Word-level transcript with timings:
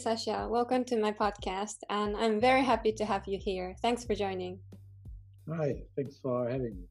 Sasha. 0.00 0.48
Welcome 0.48 0.84
to 0.84 0.96
my 0.96 1.12
podcast, 1.12 1.76
and 1.90 2.16
I'm 2.16 2.40
very 2.40 2.64
happy 2.64 2.90
to 2.92 3.04
have 3.04 3.28
you 3.28 3.38
here. 3.38 3.76
Thanks 3.82 4.02
for 4.02 4.14
joining. 4.14 4.58
Hi, 5.46 5.74
thanks 5.94 6.18
for 6.22 6.48
having 6.48 6.74
me. 6.80 6.86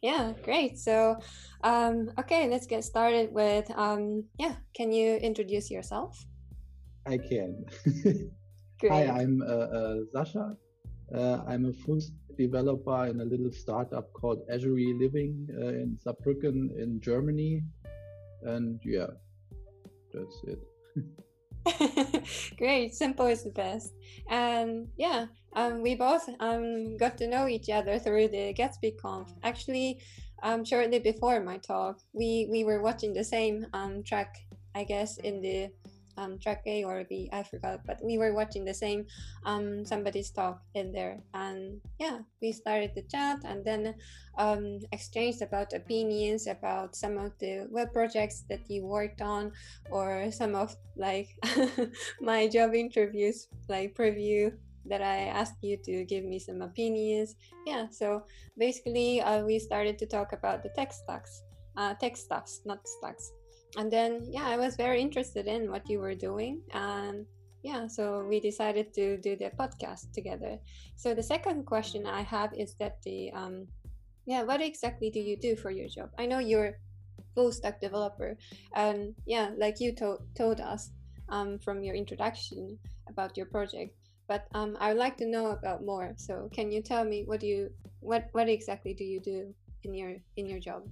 Yeah, 0.00 0.32
great. 0.44 0.78
So, 0.78 1.18
um, 1.64 2.12
okay, 2.20 2.48
let's 2.48 2.68
get 2.68 2.84
started 2.84 3.32
with, 3.32 3.68
um, 3.74 4.22
yeah, 4.38 4.54
can 4.76 4.92
you 4.92 5.16
introduce 5.16 5.72
yourself? 5.72 6.24
I 7.04 7.18
can. 7.18 7.64
Hi, 8.82 9.06
I'm 9.06 9.42
uh, 9.42 9.66
uh, 9.78 9.96
Sasha. 10.12 10.56
Uh, 11.12 11.42
I'm 11.48 11.66
a 11.66 11.72
full 11.72 11.98
developer 12.38 13.06
in 13.06 13.22
a 13.22 13.24
little 13.24 13.50
startup 13.50 14.12
called 14.12 14.42
Azure 14.48 14.94
Living 14.94 15.48
uh, 15.50 15.82
in 15.82 15.98
Saarbrücken 15.98 16.78
in 16.78 17.00
Germany. 17.00 17.64
And 18.42 18.78
yeah, 18.84 19.10
that's 20.14 20.38
it. 20.46 20.60
Great, 22.58 22.94
simple 22.94 23.26
is 23.26 23.42
the 23.44 23.50
best. 23.50 23.92
And 24.28 24.88
yeah, 24.96 25.26
um, 25.54 25.82
we 25.82 25.94
both 25.94 26.28
um, 26.40 26.96
got 26.96 27.18
to 27.18 27.28
know 27.28 27.48
each 27.48 27.70
other 27.70 27.98
through 27.98 28.28
the 28.28 28.54
Gatsby 28.54 28.98
Conf. 29.00 29.32
Actually, 29.42 30.00
um, 30.42 30.64
shortly 30.64 30.98
before 30.98 31.40
my 31.40 31.58
talk, 31.58 31.98
we, 32.12 32.46
we 32.50 32.64
were 32.64 32.82
watching 32.82 33.12
the 33.12 33.24
same 33.24 33.66
um, 33.72 34.02
track, 34.02 34.36
I 34.74 34.84
guess, 34.84 35.18
in 35.18 35.40
the 35.40 35.70
um, 36.16 36.38
track 36.38 36.62
A 36.66 36.84
or 36.84 37.04
B, 37.04 37.28
I 37.32 37.42
forgot, 37.42 37.80
but 37.86 38.00
we 38.02 38.18
were 38.18 38.34
watching 38.34 38.64
the 38.64 38.74
same 38.74 39.06
um, 39.44 39.84
somebody's 39.84 40.30
talk 40.30 40.62
in 40.74 40.92
there, 40.92 41.20
and 41.34 41.80
yeah, 41.98 42.18
we 42.40 42.52
started 42.52 42.92
the 42.94 43.02
chat 43.02 43.40
and 43.44 43.64
then 43.64 43.94
um, 44.38 44.80
exchanged 44.92 45.42
about 45.42 45.72
opinions 45.72 46.46
about 46.46 46.96
some 46.96 47.18
of 47.18 47.32
the 47.38 47.66
web 47.70 47.92
projects 47.92 48.44
that 48.48 48.68
you 48.68 48.84
worked 48.84 49.20
on, 49.20 49.52
or 49.90 50.30
some 50.30 50.54
of 50.54 50.74
like 50.96 51.28
my 52.20 52.48
job 52.48 52.74
interviews, 52.74 53.48
like 53.68 53.94
preview 53.94 54.52
that 54.88 55.02
I 55.02 55.26
asked 55.34 55.62
you 55.62 55.76
to 55.84 56.04
give 56.04 56.24
me 56.24 56.38
some 56.38 56.62
opinions. 56.62 57.34
Yeah, 57.66 57.88
so 57.90 58.24
basically, 58.56 59.20
uh, 59.20 59.44
we 59.44 59.58
started 59.58 59.98
to 59.98 60.06
talk 60.06 60.32
about 60.32 60.62
the 60.62 60.70
tech 60.70 60.92
stacks, 60.92 61.42
uh, 61.76 61.94
tech 61.94 62.16
stuffs, 62.16 62.60
not 62.64 62.86
stacks 62.86 63.32
and 63.76 63.90
then 63.90 64.24
yeah 64.30 64.46
i 64.46 64.56
was 64.56 64.76
very 64.76 65.00
interested 65.00 65.46
in 65.46 65.70
what 65.70 65.88
you 65.88 66.00
were 66.00 66.14
doing. 66.14 66.60
And 66.72 67.26
yeah 67.62 67.86
so 67.86 68.24
we 68.28 68.40
decided 68.40 68.94
to 68.94 69.16
do 69.18 69.36
the 69.36 69.50
podcast 69.58 70.12
together. 70.12 70.58
So 70.96 71.14
the 71.14 71.22
second 71.22 71.66
question 71.66 72.06
i 72.06 72.22
have 72.22 72.52
is 72.54 72.74
that 72.80 73.02
the 73.02 73.32
um 73.32 73.66
yeah 74.26 74.42
what 74.42 74.60
exactly 74.60 75.10
do 75.10 75.20
you 75.20 75.36
do 75.36 75.56
for 75.56 75.70
your 75.70 75.88
job? 75.88 76.10
I 76.18 76.26
know 76.26 76.38
you're 76.38 76.78
full 77.34 77.52
stack 77.52 77.80
developer. 77.80 78.36
And 78.74 79.14
yeah 79.26 79.50
like 79.56 79.80
you 79.80 79.94
to- 79.96 80.22
told 80.34 80.60
us 80.60 80.90
um, 81.28 81.58
from 81.58 81.82
your 81.82 81.94
introduction 81.94 82.78
about 83.08 83.36
your 83.36 83.46
project. 83.46 83.94
But 84.28 84.46
um, 84.54 84.76
i 84.80 84.88
would 84.88 84.98
like 84.98 85.16
to 85.18 85.26
know 85.26 85.50
about 85.50 85.84
more. 85.84 86.14
So 86.16 86.48
can 86.52 86.72
you 86.72 86.82
tell 86.82 87.04
me 87.04 87.24
what 87.26 87.40
do 87.40 87.46
you 87.46 87.70
what 88.00 88.28
what 88.32 88.48
exactly 88.48 88.94
do 88.94 89.04
you 89.04 89.20
do 89.20 89.54
in 89.84 89.94
your 89.94 90.16
in 90.36 90.46
your 90.46 90.60
job 90.60 90.82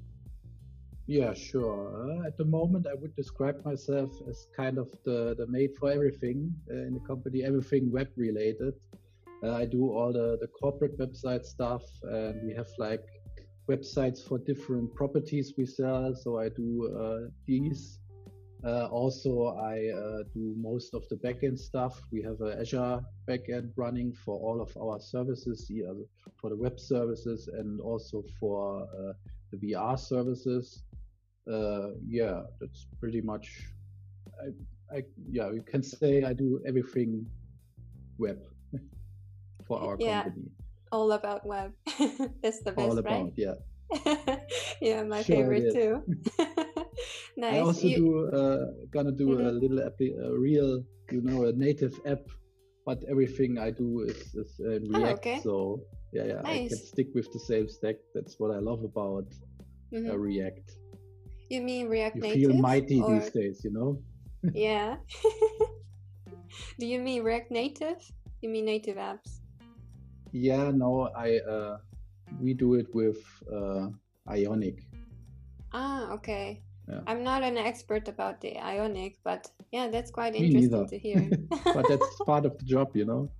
Yeah, 1.06 1.34
sure. 1.34 2.22
Uh, 2.22 2.26
at 2.26 2.38
the 2.38 2.46
moment, 2.46 2.86
I 2.86 2.94
would 2.94 3.14
describe 3.14 3.62
myself 3.62 4.10
as 4.26 4.46
kind 4.56 4.78
of 4.78 4.88
the, 5.04 5.34
the 5.36 5.46
maid 5.46 5.72
for 5.78 5.90
everything 5.90 6.54
uh, 6.70 6.76
in 6.76 6.94
the 6.94 7.00
company, 7.00 7.44
everything 7.44 7.92
web 7.92 8.08
related. 8.16 8.72
Uh, 9.42 9.52
I 9.52 9.66
do 9.66 9.92
all 9.92 10.14
the, 10.14 10.38
the 10.40 10.46
corporate 10.46 10.98
website 10.98 11.44
stuff, 11.44 11.82
and 12.04 12.42
we 12.42 12.54
have 12.54 12.68
like 12.78 13.04
websites 13.68 14.26
for 14.26 14.38
different 14.38 14.94
properties 14.94 15.52
we 15.58 15.66
sell. 15.66 16.14
So 16.14 16.38
I 16.38 16.48
do 16.48 16.96
uh, 16.98 17.28
these. 17.46 17.98
Uh, 18.64 18.86
also, 18.86 19.48
I 19.60 19.90
uh, 19.90 20.22
do 20.32 20.54
most 20.56 20.94
of 20.94 21.06
the 21.10 21.16
backend 21.16 21.58
stuff. 21.58 22.00
We 22.10 22.22
have 22.22 22.40
an 22.40 22.60
Azure 22.60 23.04
backend 23.28 23.72
running 23.76 24.14
for 24.14 24.40
all 24.40 24.62
of 24.62 24.74
our 24.78 24.98
services, 25.00 25.70
for 26.40 26.48
the 26.48 26.56
web 26.56 26.80
services 26.80 27.48
and 27.48 27.78
also 27.82 28.24
for 28.40 28.88
the 29.52 29.58
VR 29.58 29.98
services 29.98 30.84
uh, 31.50 31.90
yeah, 32.06 32.42
that's 32.60 32.86
pretty 33.00 33.20
much. 33.20 33.48
I, 34.42 34.96
I, 34.96 35.02
yeah, 35.30 35.50
you 35.52 35.62
can 35.62 35.82
say 35.82 36.22
I 36.24 36.32
do 36.32 36.60
everything 36.66 37.26
web 38.18 38.38
for 39.66 39.80
our 39.80 39.96
yeah, 39.98 40.22
company. 40.24 40.50
All 40.92 41.12
about 41.12 41.46
web. 41.46 41.72
that's 42.42 42.60
the 42.62 42.72
best, 42.72 42.78
All 42.78 42.96
right? 43.02 43.26
about, 43.26 43.32
yeah. 43.36 43.54
yeah, 44.80 45.02
my 45.04 45.22
Sure 45.22 45.36
favorite 45.36 45.72
too. 45.72 46.02
I 47.42 47.58
also 47.58 47.88
You- 47.88 47.96
do 47.96 48.28
uh, 48.30 48.66
gonna 48.90 49.12
do 49.12 49.32
a 49.32 49.50
Mhm. 49.50 49.60
little 49.60 49.80
app, 49.84 50.00
a 50.00 50.38
real, 50.38 50.82
you 51.10 51.20
know, 51.22 51.44
a 51.44 51.52
native 51.52 51.94
app, 52.06 52.22
but 52.86 53.02
everything 53.08 53.58
I 53.58 53.70
do 53.70 54.00
is, 54.02 54.34
is 54.34 54.60
uh, 54.60 54.78
Oh, 54.94 55.02
React. 55.02 55.18
okay. 55.18 55.40
So 55.42 55.80
yeah, 56.12 56.24
yeah, 56.26 56.40
I 56.44 56.58
can 56.68 56.78
stick 56.78 57.08
with 57.14 57.32
the 57.32 57.38
same 57.40 57.68
stack. 57.68 57.96
That's 58.14 58.38
what 58.38 58.50
I 58.54 58.58
love 58.60 58.84
about 58.84 59.26
Mhm. 59.92 60.10
uh, 60.10 60.18
React. 60.18 60.68
You 61.54 61.62
mean 61.62 61.88
React 61.88 62.16
You 62.16 62.22
Native? 62.22 62.50
feel 62.50 62.52
mighty 62.60 63.00
or- 63.00 63.08
these 63.14 63.30
days, 63.30 63.64
you 63.64 63.70
know. 63.70 64.02
Yeah. 64.52 64.96
Do 66.80 66.86
you 66.86 66.98
mean 66.98 67.22
React 67.22 67.50
Native? 67.50 68.00
You 68.42 68.48
mean 68.50 68.66
native 68.66 68.96
apps? 68.96 69.40
Yeah, 70.32 70.72
no, 70.74 71.08
I 71.14 71.38
uh, 71.38 71.78
we 72.42 72.54
do 72.54 72.74
it 72.74 72.92
with 72.92 73.22
uh, 73.46 73.88
Ionic. 74.28 74.82
Ah, 75.72 76.10
okay. 76.18 76.60
Yeah. 76.90 77.00
I'm 77.06 77.22
not 77.22 77.42
an 77.42 77.56
expert 77.56 78.08
about 78.08 78.40
the 78.40 78.58
Ionic, 78.58 79.18
but 79.22 79.48
yeah, 79.70 79.88
that's 79.88 80.10
quite 80.10 80.34
Me 80.34 80.46
interesting 80.46 80.70
neither. 80.72 80.86
to 80.90 80.98
hear. 80.98 81.30
but 81.74 81.86
that's 81.88 82.10
part 82.26 82.44
of 82.44 82.58
the 82.58 82.64
job, 82.64 82.90
you 82.94 83.06
know. 83.06 83.30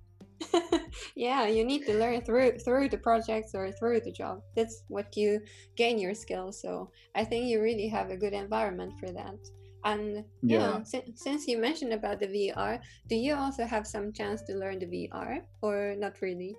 Yeah, 1.15 1.47
you 1.47 1.63
need 1.65 1.85
to 1.87 1.93
learn 1.93 2.21
through 2.21 2.59
through 2.59 2.89
the 2.89 2.97
projects 2.97 3.53
or 3.55 3.71
through 3.71 4.01
the 4.01 4.11
job. 4.11 4.39
That's 4.55 4.83
what 4.87 5.15
you 5.17 5.41
gain 5.77 5.99
your 5.99 6.13
skills. 6.15 6.61
So 6.61 6.89
I 7.15 7.23
think 7.25 7.47
you 7.47 7.61
really 7.61 7.87
have 7.89 8.09
a 8.11 8.17
good 8.17 8.33
environment 8.33 8.93
for 8.99 9.11
that. 9.11 9.39
And 9.85 10.25
yeah, 10.47 10.81
Yeah. 10.81 10.83
si- 10.83 11.13
since 11.15 11.47
you 11.47 11.57
mentioned 11.59 11.93
about 11.93 12.19
the 12.19 12.27
VR, 12.27 12.79
do 13.09 13.15
you 13.15 13.35
also 13.35 13.65
have 13.65 13.87
some 13.87 14.11
chance 14.13 14.41
to 14.43 14.53
learn 14.55 14.79
the 14.79 14.87
VR 14.87 15.41
or 15.61 15.95
not 15.97 16.21
really? 16.21 16.57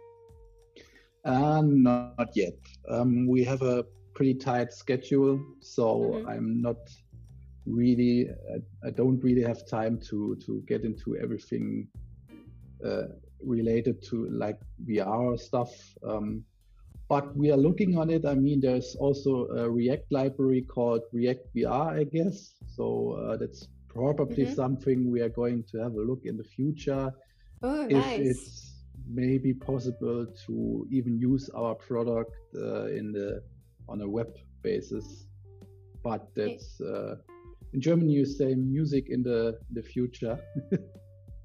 Uh, 1.25 1.63
not 1.63 2.07
yet. 2.35 2.55
Um, 2.89 3.27
we 3.27 3.45
have 3.45 3.63
a 3.63 3.85
pretty 4.15 4.35
tight 4.35 4.73
schedule, 4.73 5.41
so 5.61 6.15
Mhm. 6.15 6.27
I'm 6.27 6.61
not 6.61 6.79
really. 7.67 8.29
I, 8.55 8.89
I 8.89 8.91
don't 8.91 9.21
really 9.23 9.43
have 9.43 9.67
time 9.69 9.99
to 10.11 10.37
to 10.47 10.63
get 10.67 10.85
into 10.85 11.17
everything 11.17 11.89
uh, 12.85 13.09
related 13.43 14.03
to 14.11 14.29
like 14.31 14.59
VR 14.85 15.39
stuff. 15.39 15.73
Um, 16.03 16.45
but 17.09 17.37
we 17.37 17.51
are 17.53 17.57
looking 17.57 17.97
on 17.97 18.11
it. 18.11 18.25
I 18.27 18.35
mean, 18.35 18.61
there's 18.61 18.97
also 18.99 19.47
a 19.49 19.71
React 19.71 20.11
library 20.11 20.63
called 20.63 21.03
React 21.13 21.47
VR, 21.55 22.01
I 22.01 22.05
guess. 22.05 22.55
So 22.67 23.13
uh, 23.13 23.37
that's 23.37 23.69
probably 23.89 24.45
Mhm. 24.45 24.55
something 24.55 25.11
we 25.11 25.21
are 25.21 25.29
going 25.31 25.65
to 25.71 25.79
have 25.79 25.95
a 25.95 26.03
look 26.03 26.23
in 26.25 26.37
the 26.37 26.45
future. 26.45 27.13
Oh, 27.63 27.87
if 27.89 28.05
nice. 28.05 28.19
it's 28.19 28.85
maybe 29.09 29.53
possible 29.55 30.27
to 30.47 30.87
even 30.91 31.19
use 31.19 31.49
our 31.51 31.75
product 31.75 32.33
uh, 32.57 32.87
in 32.87 33.13
the 33.13 33.43
on 33.89 34.01
a 34.01 34.09
web 34.09 34.35
basis 34.63 35.27
but 36.03 36.27
that's 36.35 36.81
uh, 36.81 37.15
in 37.73 37.81
germany 37.81 38.13
you 38.13 38.25
say 38.25 38.55
music 38.55 39.09
in 39.11 39.23
the 39.23 39.57
the 39.73 39.83
future 39.83 40.39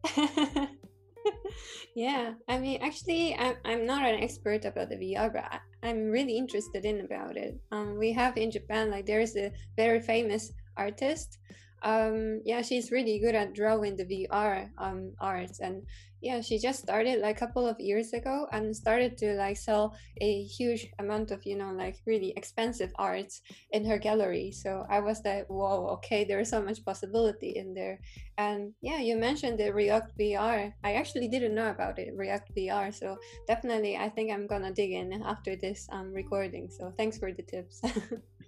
yeah, 1.95 2.33
I 2.48 2.57
mean, 2.59 2.81
actually, 2.81 3.36
I'm, 3.36 3.56
I'm 3.65 3.86
not 3.86 4.06
an 4.06 4.21
expert 4.21 4.65
about 4.65 4.89
the 4.89 4.98
VR, 4.98 5.31
but 5.31 5.44
I, 5.44 5.59
I'm 5.83 6.09
really 6.09 6.38
interested 6.38 6.86
in 6.86 7.01
about 7.01 7.38
it. 7.38 7.59
Um, 7.71 7.98
we 7.98 8.12
have 8.13 8.38
in 8.38 8.51
Japan, 8.51 8.92
like, 8.92 9.06
there's 9.06 9.36
a 9.36 9.51
very 9.75 10.01
famous 10.01 10.51
artist. 10.77 11.38
Um, 11.83 12.42
yeah, 12.45 12.62
she's 12.62 12.92
really 12.92 13.19
good 13.19 13.36
at 13.36 13.54
drawing 13.54 13.95
the 13.95 14.06
VR 14.06 14.69
um, 14.78 15.13
arts, 15.19 15.60
and 15.60 15.83
yeah, 16.22 16.39
she 16.42 16.60
just 16.60 16.81
started 16.83 17.19
like 17.19 17.38
a 17.38 17.39
couple 17.39 17.68
of 17.68 17.80
years 17.80 18.13
ago 18.13 18.45
and 18.51 18.75
started 18.75 19.18
to 19.18 19.33
like 19.33 19.57
sell 19.57 19.95
a 20.22 20.44
huge 20.44 20.88
amount 21.00 21.31
of 21.31 21.44
you 21.44 21.57
know 21.57 21.72
like 21.74 21.98
really 22.06 22.33
expensive 22.38 22.92
arts 22.95 23.42
in 23.72 23.83
her 23.86 23.98
gallery. 23.98 24.51
So 24.51 24.86
I 24.89 25.00
was 25.00 25.22
like, 25.25 25.48
whoa, 25.50 25.88
okay, 25.98 26.24
there's 26.24 26.50
so 26.50 26.62
much 26.62 26.86
possibility 26.86 27.57
in 27.57 27.74
there. 27.74 28.00
And 28.38 28.74
yeah, 28.81 29.00
you 29.00 29.18
mentioned 29.18 29.60
the 29.60 29.74
React 29.74 30.18
VR. 30.19 30.74
I 30.84 30.94
actually 30.94 31.27
didn't 31.27 31.56
know 31.56 31.72
about 31.72 31.98
it, 31.98 32.13
React 32.16 32.56
VR. 32.56 32.94
So 32.94 33.18
definitely, 33.48 33.98
I 33.98 34.10
think 34.10 34.31
I'm 34.31 34.45
gonna 34.45 34.72
dig 34.72 34.92
in 34.92 35.24
after 35.25 35.56
this 35.56 35.88
um, 35.92 36.13
recording. 36.13 36.69
So 36.69 36.94
thanks 36.98 37.18
for 37.18 37.34
the 37.34 37.42
tips. 37.42 37.81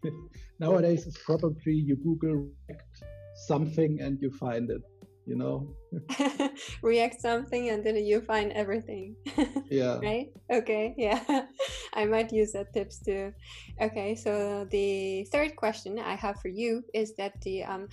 nowadays 0.59 1.07
it's 1.07 1.17
probably 1.23 1.73
you 1.73 1.95
google 1.95 2.51
React 2.67 3.03
something 3.47 4.01
and 4.01 4.21
you 4.21 4.31
find 4.31 4.69
it 4.69 4.81
you 5.25 5.35
know 5.35 5.67
React 6.81 7.21
something 7.21 7.69
and 7.69 7.83
then 7.83 7.95
you 7.97 8.21
find 8.21 8.51
everything. 8.53 9.15
yeah 9.69 9.99
right? 10.01 10.27
Okay, 10.51 10.93
yeah. 10.97 11.45
I 11.93 12.05
might 12.05 12.31
use 12.31 12.51
that 12.53 12.73
tips 12.73 12.99
too. 12.99 13.33
Okay, 13.81 14.15
so 14.15 14.65
the 14.71 15.25
third 15.31 15.55
question 15.55 15.99
I 15.99 16.15
have 16.15 16.39
for 16.41 16.49
you 16.49 16.83
is 16.93 17.15
that 17.17 17.39
the 17.41 17.63
um 17.63 17.87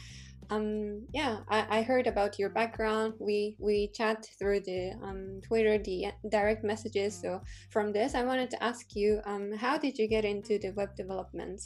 um, 0.51 1.07
yeah, 1.13 1.39
I, 1.49 1.79
I 1.79 1.83
heard 1.83 2.09
about 2.09 2.37
your 2.37 2.51
background. 2.51 3.15
We 3.21 3.57
we 3.61 3.93
chat 3.95 4.27
through 4.37 4.61
the 4.67 4.99
um, 5.01 5.41
Twitter, 5.47 5.79
the 5.79 6.07
direct 6.29 6.65
messages. 6.65 7.21
So 7.21 7.41
from 7.71 7.93
this, 7.93 8.17
I 8.17 8.25
wanted 8.25 8.51
to 8.51 8.63
ask 8.63 8.97
you, 8.97 9.21
um, 9.27 9.53
how 9.53 9.79
did 9.79 9.97
you 9.97 10.09
get 10.09 10.25
into 10.25 10.59
the 10.59 10.73
web 10.73 10.97
development? 10.97 11.61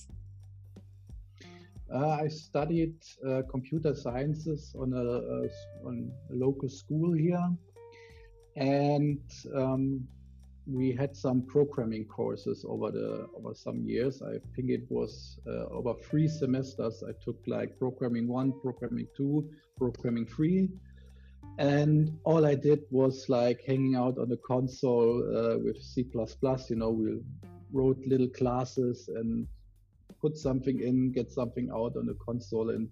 Uh, 1.93 2.09
I 2.09 2.29
studied 2.29 2.95
uh, 3.27 3.43
computer 3.51 3.95
sciences 3.95 4.75
on 4.79 4.93
a, 4.93 4.97
a, 4.97 5.87
on 5.87 6.11
a 6.31 6.35
local 6.35 6.69
school 6.69 7.13
here, 7.13 7.51
and 8.57 9.21
um, 9.55 10.07
we 10.67 10.93
had 10.93 11.15
some 11.15 11.43
programming 11.43 12.07
courses 12.07 12.65
over 12.67 12.91
the 12.91 13.29
over 13.37 13.55
some 13.55 13.83
years. 13.83 14.23
I 14.23 14.39
think 14.57 14.71
it 14.71 14.87
was 14.89 15.39
uh, 15.47 15.67
over 15.67 15.95
three 15.95 16.27
semesters. 16.27 17.03
I 17.07 17.13
took 17.23 17.37
like 17.47 17.79
programming 17.79 18.29
one, 18.29 18.59
programming 18.63 19.07
two, 19.15 19.51
programming 19.77 20.27
three, 20.27 20.71
and 21.59 22.17
all 22.25 22.47
I 22.47 22.55
did 22.55 22.81
was 22.91 23.29
like 23.29 23.63
hanging 23.67 23.95
out 23.95 24.19
on 24.19 24.31
the 24.31 24.39
console 24.39 25.23
uh, 25.37 25.59
with 25.59 25.83
C++. 25.83 26.07
You 26.13 26.77
know, 26.77 26.91
we 26.91 27.21
wrote 27.73 27.99
little 28.07 28.29
classes 28.29 29.11
and 29.15 29.47
put 30.21 30.37
something 30.37 30.81
in, 30.81 31.13
get 31.13 31.31
something 31.31 31.71
out 31.71 31.97
on 31.97 32.07
the 32.07 32.17
console, 32.25 32.71
and 32.71 32.89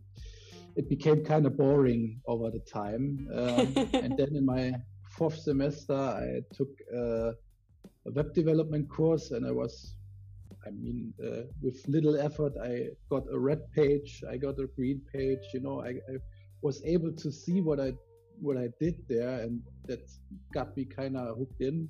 it 0.76 0.88
became 0.88 1.24
kind 1.24 1.46
of 1.46 1.56
boring 1.56 2.20
over 2.26 2.50
the 2.50 2.60
time. 2.60 3.28
Um, 3.32 3.74
and 3.94 4.16
then 4.16 4.36
in 4.36 4.44
my 4.44 4.72
fourth 5.10 5.38
semester, 5.38 5.94
I 5.94 6.40
took 6.54 6.70
uh, 6.94 7.32
a 8.06 8.10
web 8.12 8.34
development 8.34 8.88
course, 8.88 9.30
and 9.30 9.46
I 9.46 9.50
was, 9.50 9.96
I 10.66 10.70
mean, 10.70 11.12
uh, 11.22 11.42
with 11.60 11.86
little 11.88 12.18
effort, 12.18 12.54
I 12.62 12.88
got 13.10 13.24
a 13.32 13.38
red 13.38 13.70
page, 13.72 14.22
I 14.30 14.36
got 14.36 14.58
a 14.58 14.66
green 14.66 15.00
page. 15.12 15.44
You 15.52 15.60
know, 15.60 15.80
I, 15.80 15.90
I 16.12 16.16
was 16.62 16.82
able 16.84 17.12
to 17.12 17.30
see 17.30 17.60
what 17.60 17.80
I 17.80 17.92
what 18.40 18.56
I 18.56 18.68
did 18.80 18.96
there, 19.08 19.40
and 19.40 19.60
that 19.86 20.00
got 20.52 20.76
me 20.76 20.84
kind 20.84 21.16
of 21.16 21.38
hooked 21.38 21.60
in. 21.60 21.88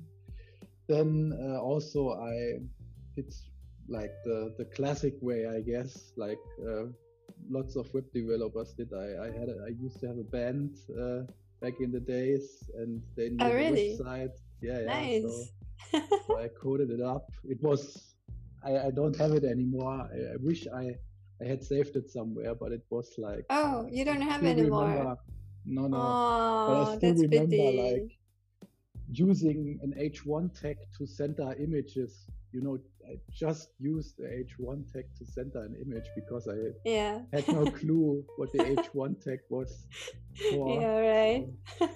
Then 0.87 1.33
uh, 1.41 1.59
also 1.59 2.11
I 2.11 2.59
did 3.15 3.33
like 3.87 4.11
the 4.25 4.53
the 4.57 4.65
classic 4.65 5.15
way, 5.21 5.45
I 5.47 5.61
guess, 5.61 6.11
like 6.15 6.39
uh, 6.67 6.85
lots 7.49 7.75
of 7.75 7.93
web 7.93 8.05
developers 8.13 8.73
did. 8.73 8.91
I 8.93 9.25
I 9.25 9.31
had 9.31 9.49
a, 9.49 9.65
I 9.67 9.71
used 9.79 9.99
to 10.01 10.07
have 10.07 10.17
a 10.17 10.23
band 10.23 10.77
uh, 10.91 11.23
back 11.61 11.79
in 11.79 11.91
the 11.91 11.99
days, 11.99 12.63
and 12.75 13.01
they 13.15 13.29
needed 13.29 13.41
oh, 13.41 13.53
really? 13.53 13.93
a 13.93 13.97
website. 13.97 14.35
Yeah, 14.61 14.79
yeah. 14.79 14.85
Nice. 14.85 15.49
So, 15.91 16.01
so 16.27 16.39
I 16.39 16.47
coded 16.47 16.89
it 16.91 17.01
up. 17.01 17.31
It 17.43 17.61
was 17.61 18.13
I, 18.65 18.87
I 18.87 18.91
don't 18.91 19.15
have 19.17 19.31
it 19.31 19.43
anymore. 19.43 20.07
I, 20.13 20.33
I, 20.33 20.37
wish 20.39 20.67
I 20.67 20.95
I 21.41 21.45
had 21.45 21.63
saved 21.63 21.95
it 21.95 22.09
somewhere, 22.09 22.55
but 22.55 22.71
it 22.71 22.83
was 22.89 23.13
like 23.17 23.45
oh, 23.49 23.87
you 23.91 24.05
don't 24.05 24.21
have 24.21 24.43
it 24.43 24.57
anymore. 24.57 24.87
Remember, 24.87 25.17
no, 25.65 25.87
no. 25.87 25.97
Oh, 25.97 26.65
but 26.67 26.91
I 26.91 26.97
still 26.97 27.15
remember 27.15 27.49
pity. 27.49 27.81
like 27.81 28.19
using 29.11 29.79
an 29.81 29.93
H1 29.99 30.59
tag 30.59 30.77
to 30.97 31.05
center 31.05 31.53
images. 31.59 32.25
You 32.51 32.61
know, 32.61 32.77
I 33.09 33.17
just 33.31 33.69
used 33.79 34.17
the 34.17 34.23
H1 34.23 34.91
tag 34.91 35.05
to 35.17 35.25
center 35.25 35.63
an 35.63 35.75
image 35.81 36.05
because 36.15 36.47
I 36.47 36.71
yeah. 36.85 37.19
had 37.31 37.47
no 37.47 37.65
clue 37.79 38.23
what 38.37 38.51
the 38.51 38.59
H1 38.59 39.23
tag 39.23 39.39
was 39.49 39.87
for. 40.51 40.81
Yeah, 40.81 40.97
right. 40.99 41.47
So 41.79 41.87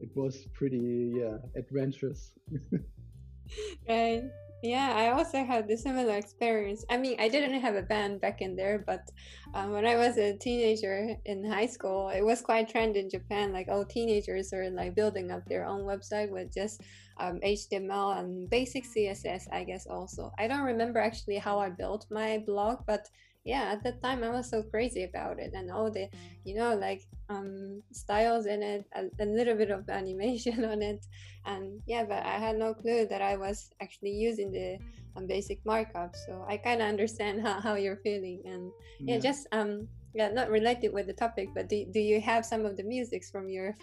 it 0.00 0.10
was 0.14 0.46
pretty 0.52 1.14
yeah 1.16 1.38
adventurous. 1.56 2.32
right 3.88 4.24
yeah 4.64 4.94
i 4.96 5.10
also 5.10 5.44
had 5.44 5.68
the 5.68 5.76
similar 5.76 6.16
experience. 6.16 6.86
I 6.88 6.96
mean 6.96 7.16
i 7.20 7.28
didn't 7.28 7.60
have 7.60 7.74
a 7.74 7.82
band 7.82 8.22
back 8.22 8.40
in 8.40 8.56
there 8.56 8.82
but 8.86 9.10
um, 9.52 9.72
when 9.72 9.84
i 9.84 9.94
was 9.96 10.16
a 10.16 10.38
teenager 10.38 11.14
in 11.26 11.44
high 11.44 11.66
school 11.66 12.08
it 12.08 12.22
was 12.22 12.40
quite 12.40 12.70
trend 12.70 12.96
in 12.96 13.10
japan. 13.10 13.52
Like 13.52 13.68
all 13.68 13.84
teenagers 13.84 14.54
are 14.54 14.70
like 14.70 14.94
building 14.94 15.30
up 15.30 15.44
their 15.46 15.66
own 15.66 15.82
website 15.82 16.30
with 16.30 16.52
just 16.52 16.80
um, 17.20 17.40
html 17.44 18.18
and 18.18 18.48
basic 18.48 18.84
css 18.84 19.42
i 19.52 19.64
guess 19.64 19.86
also. 19.86 20.32
I 20.38 20.48
don't 20.48 20.64
remember 20.72 20.98
actually 20.98 21.36
how 21.36 21.58
i 21.58 21.68
built 21.68 22.06
my 22.10 22.38
blog 22.46 22.78
but 22.86 23.06
yeah 23.44 23.70
at 23.72 23.82
that 23.84 24.02
time 24.02 24.24
i 24.24 24.30
was 24.30 24.48
so 24.48 24.62
crazy 24.62 25.04
about 25.04 25.38
it 25.38 25.52
and 25.54 25.70
all 25.70 25.90
the 25.90 26.08
you 26.44 26.54
know 26.54 26.74
like 26.74 27.02
um 27.28 27.82
styles 27.92 28.46
in 28.46 28.62
it 28.62 28.86
a, 28.96 29.04
a, 29.22 29.26
little 29.26 29.54
bit 29.54 29.70
of 29.70 29.88
animation 29.88 30.64
on 30.64 30.82
it 30.82 31.04
and 31.44 31.80
yeah 31.86 32.04
but 32.04 32.24
i 32.24 32.38
had 32.38 32.56
no 32.56 32.72
clue 32.72 33.06
that 33.06 33.20
i 33.20 33.36
was 33.36 33.70
actually 33.80 34.10
using 34.10 34.50
the 34.50 34.78
um, 35.16 35.26
basic 35.26 35.64
markup 35.64 36.14
so 36.26 36.44
i 36.48 36.56
kind 36.56 36.80
of 36.80 36.88
understand 36.88 37.42
how, 37.46 37.60
how 37.60 37.74
you're 37.74 37.98
feeling 37.98 38.42
and 38.46 38.72
yeah. 38.98 39.14
yeah. 39.14 39.20
just 39.20 39.46
um 39.52 39.86
yeah 40.14 40.28
not 40.28 40.50
related 40.50 40.92
with 40.92 41.06
the 41.06 41.12
topic 41.12 41.48
but 41.54 41.68
do, 41.68 41.84
do 41.92 42.00
you 42.00 42.20
have 42.20 42.46
some 42.46 42.64
of 42.64 42.76
the 42.76 42.82
musics 42.82 43.30
from 43.30 43.48
your 43.48 43.74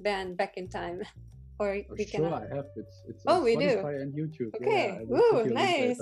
band 0.00 0.36
back 0.36 0.56
in 0.56 0.68
time 0.68 1.02
or 1.58 1.82
we 1.90 2.06
sure, 2.06 2.20
can. 2.20 2.32
I 2.32 2.54
have. 2.54 2.66
It's 2.76 3.02
it's 3.08 3.22
oh, 3.26 3.36
on 3.36 3.44
we 3.44 3.56
Spotify 3.56 3.96
do. 3.96 4.02
and 4.02 4.12
YouTube. 4.14 4.54
Okay. 4.56 4.98
Yeah, 5.08 5.16
Ooh, 5.16 5.50
nice. 5.50 5.98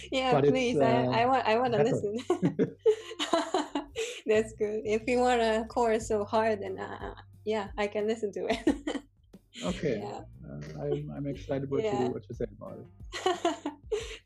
yeah, 0.12 0.32
but 0.32 0.48
please. 0.48 0.78
Uh, 0.78 0.84
I, 0.84 1.22
I 1.22 1.26
want 1.26 1.46
I 1.46 1.58
want 1.58 1.72
to 1.74 1.82
listen. 1.82 2.18
That's 4.26 4.52
good. 4.54 4.82
If 4.84 5.02
you 5.06 5.18
want 5.20 5.40
a 5.40 5.64
chorus 5.68 6.08
so 6.08 6.24
hard, 6.24 6.62
then 6.62 6.78
uh, 6.78 7.14
yeah, 7.44 7.68
I 7.78 7.86
can 7.86 8.06
listen 8.06 8.32
to 8.32 8.46
it. 8.46 9.02
okay. 9.64 10.00
Yeah. 10.02 10.20
Uh, 10.48 10.82
I'm 10.82 11.12
I'm 11.16 11.26
excited 11.26 11.70
what 11.70 11.84
yeah. 11.84 12.04
you 12.04 12.10
what 12.10 12.24
you 12.28 12.34
say 12.34 12.46
about 12.60 12.78
it. 12.78 13.72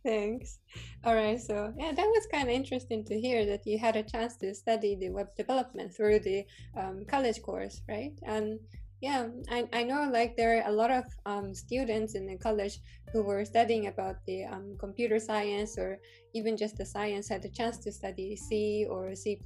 Thanks. 0.05 0.58
All 1.05 1.14
right. 1.14 1.40
So 1.40 1.73
yeah, 1.79 1.93
that 1.93 2.06
was 2.06 2.26
kind 2.32 2.49
of 2.49 2.55
interesting 2.55 3.05
to 3.05 3.20
hear 3.20 3.46
that 3.46 3.67
you 3.67 3.79
had 3.79 3.96
a 3.96 4.02
chance 4.02 4.37
to 4.38 4.55
study 4.55 4.96
the 4.96 5.11
web 5.11 5.29
development 5.37 5.94
through 5.94 6.20
the 6.20 6.44
um, 6.76 7.05
college 7.06 7.40
course, 7.43 7.82
right? 7.88 8.12
And 8.25 8.58
yeah, 9.03 9.27
I, 9.51 9.69
I 9.73 9.83
know 9.83 10.09
like 10.13 10.37
there 10.37 10.59
are 10.59 10.71
a 10.71 10.73
lot 10.73 10.93
of 10.93 11.05
um, 11.27 11.53
students 11.53 12.15
in 12.15 12.25
the 12.25 12.37
college 12.39 12.79
who 13.13 13.23
were 13.25 13.45
studying 13.45 13.89
about 13.89 14.25
the 14.27 14.45
um, 14.45 14.77
computer 14.79 15.19
science 15.19 15.77
or 15.77 15.99
even 16.35 16.57
just 16.57 16.77
the 16.79 16.87
science 16.87 17.29
had 17.29 17.43
the 17.43 17.49
chance 17.49 17.79
to 17.79 17.91
study 17.91 18.37
C 18.37 18.87
or 18.89 19.17
C++. 19.17 19.41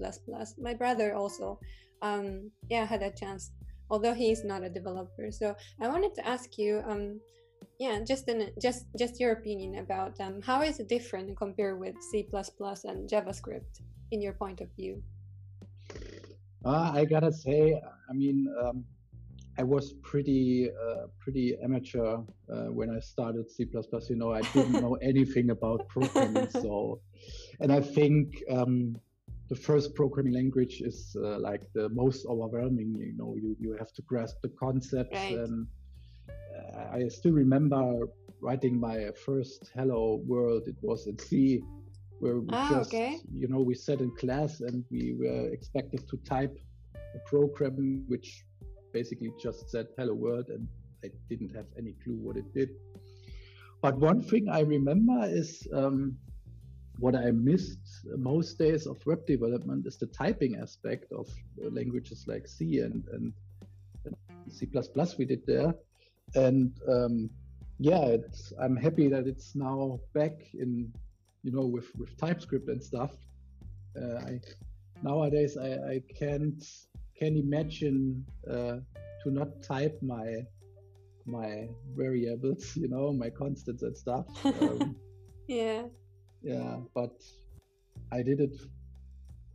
My 0.61 0.75
brother 0.75 1.14
also, 1.14 1.58
um, 2.03 2.50
yeah, 2.69 2.85
had 2.85 3.03
a 3.03 3.11
chance, 3.11 3.53
although 3.88 4.12
he's 4.12 4.44
not 4.44 4.63
a 4.63 4.69
developer. 4.69 5.32
So 5.32 5.56
I 5.81 5.89
wanted 5.89 6.15
to 6.17 6.29
ask 6.29 6.58
you, 6.58 6.82
um, 6.86 7.19
yeah, 7.79 7.98
just 8.06 8.29
an, 8.29 8.51
just 8.60 8.84
just 8.98 9.19
your 9.19 9.32
opinion 9.32 9.79
about 9.79 10.20
um, 10.20 10.43
how 10.43 10.60
is 10.60 10.81
it 10.81 10.89
different 10.89 11.34
compared 11.34 11.81
with 11.81 11.96
C++ 12.03 12.29
and 12.31 13.08
JavaScript 13.08 13.81
in 14.10 14.20
your 14.20 14.34
point 14.34 14.60
of 14.60 14.69
view? 14.77 15.03
Uh, 16.63 16.93
I 16.93 17.06
gotta 17.06 17.32
say, 17.32 17.81
I 18.10 18.13
mean, 18.13 18.53
um, 18.60 18.84
I 19.58 19.63
was 19.63 19.94
pretty 20.03 20.70
uh, 20.70 21.06
pretty 21.19 21.56
amateur 21.63 22.19
uh, 22.53 22.67
when 22.79 22.91
I 22.91 23.01
started 23.01 23.51
C++. 23.51 23.67
You 23.72 24.17
know, 24.17 24.32
I 24.32 24.43
didn't 24.53 24.72
know 24.72 24.94
anything 25.03 25.51
about 25.51 25.89
programming. 25.89 26.48
So, 26.51 27.01
and 27.60 27.72
I 27.72 27.81
think 27.81 28.43
um, 28.51 28.96
the 29.48 29.56
first 29.56 29.94
programming 29.94 30.34
language 30.34 30.82
is 30.82 31.17
uh, 31.19 31.39
like 31.39 31.63
the 31.72 31.89
most 31.89 32.27
overwhelming. 32.27 32.94
You 32.96 33.15
know, 33.17 33.34
you 33.36 33.56
you 33.58 33.77
have 33.79 33.93
to 33.94 34.03
grasp 34.03 34.36
the 34.43 34.51
concepts, 34.51 35.15
right. 35.15 35.39
and 35.39 35.67
uh, 36.29 36.89
I 36.93 37.08
still 37.08 37.32
remember 37.32 38.08
writing 38.41 38.79
my 38.79 39.10
first 39.25 39.70
Hello 39.75 40.20
World. 40.27 40.65
It 40.67 40.77
was 40.82 41.06
in 41.06 41.19
C, 41.19 41.63
where 42.19 42.41
we 42.41 42.48
ah, 42.53 42.69
just 42.70 42.93
okay. 42.93 43.19
you 43.32 43.48
know 43.48 43.60
we 43.60 43.75
sat 43.75 44.01
in 44.01 44.10
class 44.17 44.60
and 44.60 44.84
we 44.91 45.15
were 45.19 45.48
expected 45.48 46.06
to 46.10 46.17
type 46.19 46.55
a 47.15 47.19
program 47.29 48.05
which 48.08 48.44
basically 48.98 49.31
just 49.46 49.60
said 49.72 49.86
hello 49.98 50.15
world 50.15 50.46
and 50.48 50.67
I 51.05 51.08
didn't 51.31 51.53
have 51.58 51.69
any 51.81 51.93
clue 52.03 52.19
what 52.26 52.36
it 52.43 52.48
did. 52.58 52.70
But 53.84 53.94
one 54.10 54.20
thing 54.31 54.44
I 54.48 54.60
remember 54.76 55.20
is 55.41 55.48
um, 55.81 55.98
what 56.98 57.15
I 57.15 57.31
missed 57.31 57.86
most 58.17 58.58
days 58.65 58.86
of 58.86 58.96
web 59.10 59.22
development 59.26 59.86
is 59.86 59.96
the 59.98 60.10
typing 60.22 60.53
aspect 60.65 61.12
of 61.12 61.26
languages 61.79 62.24
like 62.26 62.44
C 62.48 62.81
and, 62.86 63.05
and, 63.15 63.32
and 64.06 64.15
C++ 64.56 64.67
we 65.19 65.24
did 65.32 65.43
there. 65.46 65.74
And 66.34 66.72
um, 66.88 67.31
yeah, 67.79 68.17
I'm 68.62 68.76
happy 68.76 69.08
that 69.15 69.26
it's 69.26 69.55
now 69.55 70.00
back 70.15 70.36
in, 70.55 70.91
you 71.44 71.53
know, 71.53 71.67
with, 71.67 71.88
with 71.98 72.17
TypeScript 72.17 72.69
and 72.69 72.82
stuff. 72.82 73.12
Uh, 74.00 74.17
I, 74.31 74.41
nowadays 75.03 75.53
I, 75.69 75.70
I 75.93 75.96
can't 76.19 76.65
can 77.19 77.37
imagine 77.37 78.25
uh, 78.51 78.77
to 79.23 79.31
not 79.31 79.63
type 79.63 79.99
my 80.03 80.44
my 81.27 81.69
variables, 81.96 82.77
you 82.77 82.89
know, 82.89 83.13
my 83.13 83.31
constants 83.31 83.82
and 83.82 83.96
stuff. 83.96 84.27
Um, 84.44 84.96
yeah. 85.49 85.82
Yeah, 86.43 86.77
but 86.94 87.20
I 88.13 88.23
did 88.23 88.41
it 88.41 88.56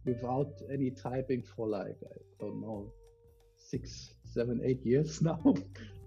without 0.05 0.51
any 0.71 0.91
typing 0.91 1.43
for 1.43 1.67
like 1.67 1.95
I 2.03 2.17
don't 2.39 2.61
know 2.61 2.91
six, 3.57 4.13
seven, 4.25 4.61
eight 4.63 4.85
years 4.85 5.21
now. 5.29 5.39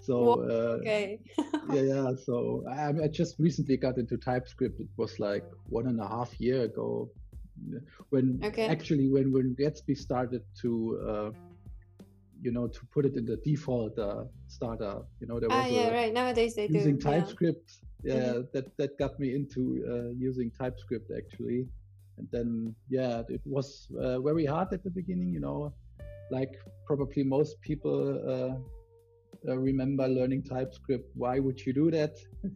so 0.00 0.42
uh, 0.42 0.78
okay. 0.80 1.20
yeah, 1.72 1.82
yeah. 1.82 2.10
So 2.22 2.64
I, 2.70 2.88
I 3.04 3.08
just 3.08 3.38
recently 3.38 3.76
got 3.76 3.96
into 3.96 4.16
TypeScript. 4.16 4.80
It 4.80 4.88
was 4.96 5.18
like 5.18 5.44
one 5.68 5.86
and 5.86 6.00
a 6.00 6.08
half 6.08 6.38
year 6.38 6.62
ago, 6.64 7.10
when 8.10 8.40
Okay. 8.44 8.66
actually 8.66 9.08
when 9.08 9.32
when 9.32 9.54
Gatsby 9.60 9.96
started 9.96 10.42
to 10.62 10.70
uh, 11.10 11.30
you 12.42 12.52
know 12.52 12.66
to 12.68 12.80
put 12.92 13.06
it 13.06 13.14
in 13.16 13.24
the 13.24 13.36
default 13.44 13.98
uh, 13.98 14.24
starter, 14.48 14.96
you 15.20 15.26
know 15.26 15.40
there 15.40 15.48
was 15.50 15.64
Ah, 15.64 15.68
yeah, 15.68 15.88
a, 15.88 15.92
right. 15.92 16.12
Nowadays 16.12 16.54
they 16.54 16.68
using 16.68 16.96
do. 16.96 17.08
yeah. 17.08 17.20
TypeScript. 17.20 17.68
Yeah, 18.02 18.34
Mhm. 18.34 18.52
that 18.52 18.66
that 18.76 18.98
got 18.98 19.18
me 19.18 19.34
into 19.34 19.60
uh, 19.92 20.10
using 20.28 20.50
TypeScript 20.60 21.10
actually, 21.16 21.66
and 22.18 22.26
then 22.30 22.74
yeah, 22.90 23.22
it 23.28 23.40
was 23.46 23.88
uh, 23.98 24.20
very 24.20 24.44
hard 24.44 24.68
at 24.72 24.82
the 24.84 24.90
beginning. 24.90 25.32
You 25.32 25.40
know, 25.40 25.72
like 26.30 26.52
probably 26.86 27.22
most 27.24 27.60
people 27.62 27.98
uh, 28.34 28.54
uh, 29.50 29.56
remember 29.58 30.06
learning 30.08 30.42
TypeScript. 30.42 31.06
Why 31.14 31.38
would 31.38 31.58
you 31.64 31.72
do 31.72 31.90
that? 31.90 32.14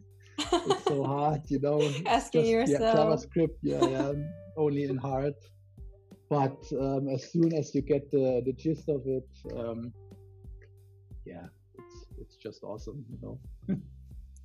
it's 0.67 0.85
so 0.87 1.03
hard, 1.15 1.41
you 1.47 1.59
know. 1.59 1.81
Asking 2.07 2.45
yeah, 2.45 2.51
yourself. 2.57 2.95
JavaScript, 2.95 3.57
yeah, 3.63 3.83
yeah, 3.95 4.13
only 4.59 4.83
in 4.83 4.97
hard. 4.97 5.33
But 6.29 6.61
um, 6.79 7.09
as 7.09 7.31
soon 7.31 7.53
as 7.53 7.73
you 7.73 7.81
get 7.81 8.11
the, 8.11 8.43
the 8.45 8.53
gist 8.53 8.87
of 8.87 9.01
it, 9.07 9.29
um, 9.57 9.91
yeah, 11.25 11.47
it's 11.77 11.97
it's 12.21 12.35
just 12.35 12.63
awesome, 12.63 13.03
you 13.09 13.17
know. 13.23 13.77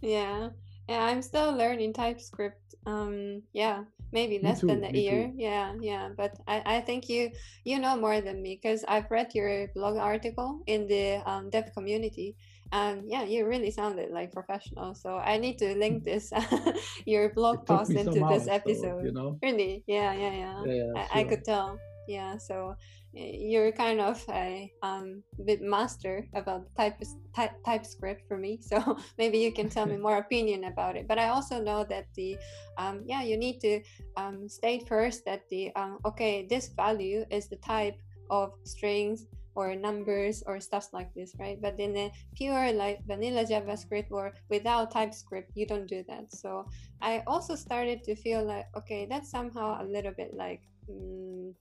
Yeah. 0.00 0.50
Yeah, 0.86 1.02
I'm 1.02 1.22
still 1.22 1.56
learning 1.56 1.94
TypeScript. 1.94 2.60
Um, 2.86 3.42
yeah, 3.52 3.84
maybe 4.12 4.38
Me 4.38 4.48
less 4.48 4.60
than 4.60 4.84
a 4.84 4.90
year. 4.92 5.28
too. 5.28 5.34
Yeah, 5.36 5.74
yeah. 5.80 6.10
But 6.16 6.36
I, 6.46 6.62
I 6.66 6.80
think 6.80 7.08
you 7.08 7.30
you 7.64 7.78
know 7.78 7.96
more 7.96 8.20
than 8.20 8.42
me 8.42 8.60
because 8.60 8.84
I've 8.86 9.10
read 9.10 9.34
your 9.34 9.68
blog 9.74 9.96
article 9.96 10.60
in 10.66 10.86
the 10.86 11.22
um, 11.24 11.50
dev 11.50 11.72
community. 11.74 12.36
And 12.72 13.08
yeah, 13.08 13.22
you 13.22 13.46
really 13.46 13.70
sounded 13.70 14.10
like 14.10 14.32
professional. 14.32 14.94
So 14.94 15.16
I 15.16 15.38
need 15.38 15.58
to 15.58 15.74
link 15.76 16.04
this 16.08 16.32
your 17.06 17.32
blog 17.32 17.66
post 17.66 17.90
into 17.90 18.12
this 18.12 18.22
hours, 18.22 18.48
episode. 18.48 19.04
you 19.04 19.12
know. 19.12 19.38
Really? 19.42 19.84
Yeah, 19.86 20.12
yeah, 20.12 20.32
yeah. 20.32 20.62
Yeah, 20.64 20.74
yeah, 20.74 21.06
I, 21.12 21.20
I 21.20 21.24
could 21.24 21.44
tell. 21.44 21.78
Yeah, 22.08 22.36
so 22.36 22.76
you're 23.14 23.72
kind 23.72 24.00
of 24.00 24.22
a 24.28 24.72
um, 24.82 25.22
bit 25.44 25.62
master 25.62 26.26
about 26.34 26.66
type, 26.76 27.00
type 27.34 27.52
TypeScript 27.64 28.26
for 28.26 28.36
me. 28.36 28.58
So 28.60 28.98
maybe 29.18 29.38
you 29.38 29.52
can 29.52 29.68
tell 29.68 29.86
me 29.86 29.96
more 29.96 30.18
opinion 30.18 30.64
about 30.64 30.96
it. 30.96 31.06
But 31.06 31.18
I 31.18 31.28
also 31.28 31.62
know 31.62 31.84
that 31.84 32.06
the 32.14 32.36
um, 32.76 33.02
yeah 33.06 33.22
you 33.22 33.36
need 33.36 33.60
to 33.60 33.80
um, 34.16 34.48
state 34.48 34.88
first 34.88 35.24
that 35.26 35.42
the 35.50 35.72
um, 35.76 35.98
okay 36.04 36.46
this 36.48 36.68
value 36.68 37.24
is 37.30 37.48
the 37.48 37.56
type 37.56 37.96
of 38.30 38.52
strings 38.64 39.26
or 39.54 39.76
numbers 39.76 40.42
or 40.46 40.58
stuff 40.58 40.88
like 40.92 41.14
this, 41.14 41.34
right? 41.38 41.60
But 41.62 41.78
in 41.78 41.96
a 41.96 42.10
pure 42.34 42.72
like 42.72 43.06
vanilla 43.06 43.44
JavaScript 43.44 44.10
or 44.10 44.32
without 44.50 44.90
TypeScript, 44.90 45.52
you 45.54 45.66
don't 45.66 45.86
do 45.86 46.04
that. 46.08 46.32
So 46.32 46.66
I 47.00 47.22
also 47.28 47.54
started 47.54 48.02
to 48.04 48.16
feel 48.16 48.44
like 48.44 48.66
okay, 48.76 49.06
that's 49.08 49.30
somehow 49.30 49.80
a 49.80 49.84
little 49.84 50.12
bit 50.12 50.34
like 50.34 50.62
mm, 50.90 51.54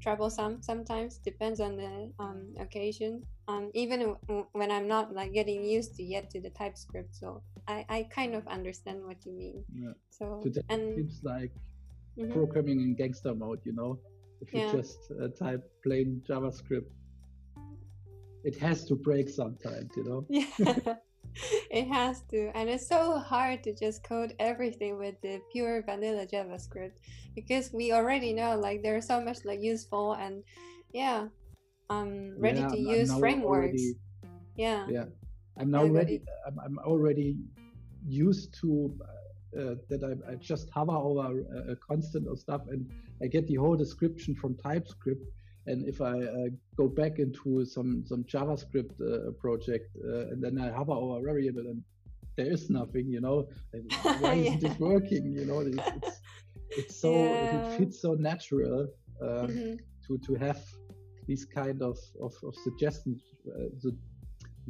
troublesome 0.00 0.62
sometimes. 0.62 1.18
Depends 1.18 1.60
on 1.60 1.76
the 1.76 2.10
um, 2.18 2.54
occasion. 2.60 3.22
Um, 3.48 3.70
even 3.74 4.16
w- 4.28 4.46
when 4.52 4.70
I'm 4.70 4.88
not 4.88 5.14
like 5.14 5.32
getting 5.32 5.64
used 5.64 5.96
to 5.96 6.02
yet 6.02 6.30
to 6.30 6.40
the 6.40 6.50
TypeScript, 6.50 7.14
so 7.14 7.42
I, 7.68 7.84
I 7.88 8.08
kind 8.10 8.34
of 8.34 8.46
understand 8.48 9.04
what 9.04 9.24
you 9.26 9.32
mean. 9.32 9.64
Yeah. 9.74 9.92
So 10.10 10.42
and 10.68 10.98
it's 10.98 11.22
like 11.22 11.50
mhm. 12.18 12.32
programming 12.32 12.80
in 12.80 12.94
gangster 12.94 13.34
mode, 13.34 13.60
you 13.64 13.74
know. 13.74 13.98
If 14.40 14.52
you 14.52 14.60
Yeah. 14.60 14.72
just 14.72 14.98
uh, 15.20 15.28
type 15.28 15.62
plain 15.82 16.22
JavaScript, 16.28 16.86
it 18.44 18.56
has 18.58 18.84
to 18.86 18.94
break 18.94 19.28
sometimes, 19.28 19.90
you 19.96 20.04
know. 20.04 20.26
Yeah, 20.28 20.96
it 21.70 21.86
has 21.88 22.22
to. 22.30 22.50
And 22.56 22.68
it's 22.68 22.86
so 22.86 23.18
hard 23.18 23.62
to 23.64 23.74
just 23.74 24.02
code 24.04 24.34
everything 24.38 24.98
with 24.98 25.20
the 25.22 25.40
pure 25.52 25.82
vanilla 25.82 26.26
JavaScript 26.26 26.98
because 27.34 27.72
we 27.72 27.92
already 27.92 28.32
know 28.32 28.56
like 28.58 28.82
there's 28.82 29.06
so 29.06 29.20
much 29.20 29.44
like 29.44 29.60
useful 29.62 30.14
and 30.14 30.42
yeah, 30.92 31.26
um 31.90 32.34
ready 32.38 32.60
Yeah, 32.60 32.68
to 32.68 32.76
I'm- 32.76 32.86
I'm 32.88 32.94
use 32.98 33.10
now 33.10 33.18
frameworks. 33.18 33.66
already- 33.66 33.94
Yeah. 34.56 34.86
yeah, 34.88 35.06
I'm 35.58 35.70
now 35.70 35.80
Everybody- 35.84 36.18
ready. 36.18 36.24
I'm, 36.46 36.58
I'm 36.64 36.78
already 36.78 37.36
used 38.06 38.54
to 38.60 38.94
uh, 39.58 39.74
that 39.88 40.02
I, 40.02 40.32
I 40.32 40.34
just 40.36 40.68
hover 40.70 40.92
over 40.92 41.40
a, 41.40 41.72
a 41.72 41.76
constant 41.76 42.26
or 42.28 42.36
stuff, 42.36 42.62
and 42.68 42.90
I 43.22 43.26
get 43.28 43.46
the 43.46 43.54
whole 43.54 43.76
description 43.76 44.34
from 44.34 44.56
TypeScript. 44.56 45.24
And 45.66 45.88
if 45.88 46.00
I 46.00 46.14
uh, 46.20 46.48
go 46.76 46.88
back 46.88 47.18
into 47.18 47.64
some 47.64 48.04
some 48.06 48.24
JavaScript 48.24 48.94
uh, 49.00 49.30
project, 49.44 49.88
uh, 50.04 50.28
and 50.30 50.42
then 50.44 50.58
I 50.58 50.70
hover 50.70 50.92
over 50.92 51.18
a 51.18 51.22
variable, 51.22 51.66
and 51.72 51.82
there 52.36 52.50
is 52.52 52.68
nothing, 52.70 53.06
you 53.08 53.20
know. 53.20 53.48
Why 54.20 54.34
isn't 54.34 54.60
Yeah. 54.62 54.68
this 54.68 54.78
working? 54.78 55.24
You 55.40 55.46
know, 55.46 55.60
it's 55.60 55.78
it's, 55.98 56.20
it's 56.80 56.96
so 57.00 57.12
Yeah. 57.12 57.58
it 57.58 57.66
fits 57.76 58.00
so 58.00 58.14
natural 58.14 58.88
um, 59.22 59.48
Mhm. 59.48 59.78
to 60.06 60.18
to 60.26 60.34
have 60.46 60.60
these 61.28 61.44
kind 61.46 61.80
of 61.82 61.98
of, 62.20 62.34
of 62.48 62.54
suggestions. 62.66 63.22
Uh, 63.48 63.68
su- 63.80 63.98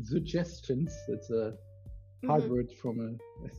suggestions. 0.02 0.92
It's 1.08 1.30
a 1.30 1.54
hard 2.26 2.44
Mhm. 2.44 2.50
word 2.50 2.70
from 2.80 2.94
a, 3.06 3.10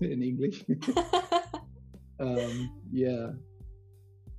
in 0.13 0.21
English. 0.23 0.57
um, 2.19 2.69
yeah, 2.91 3.31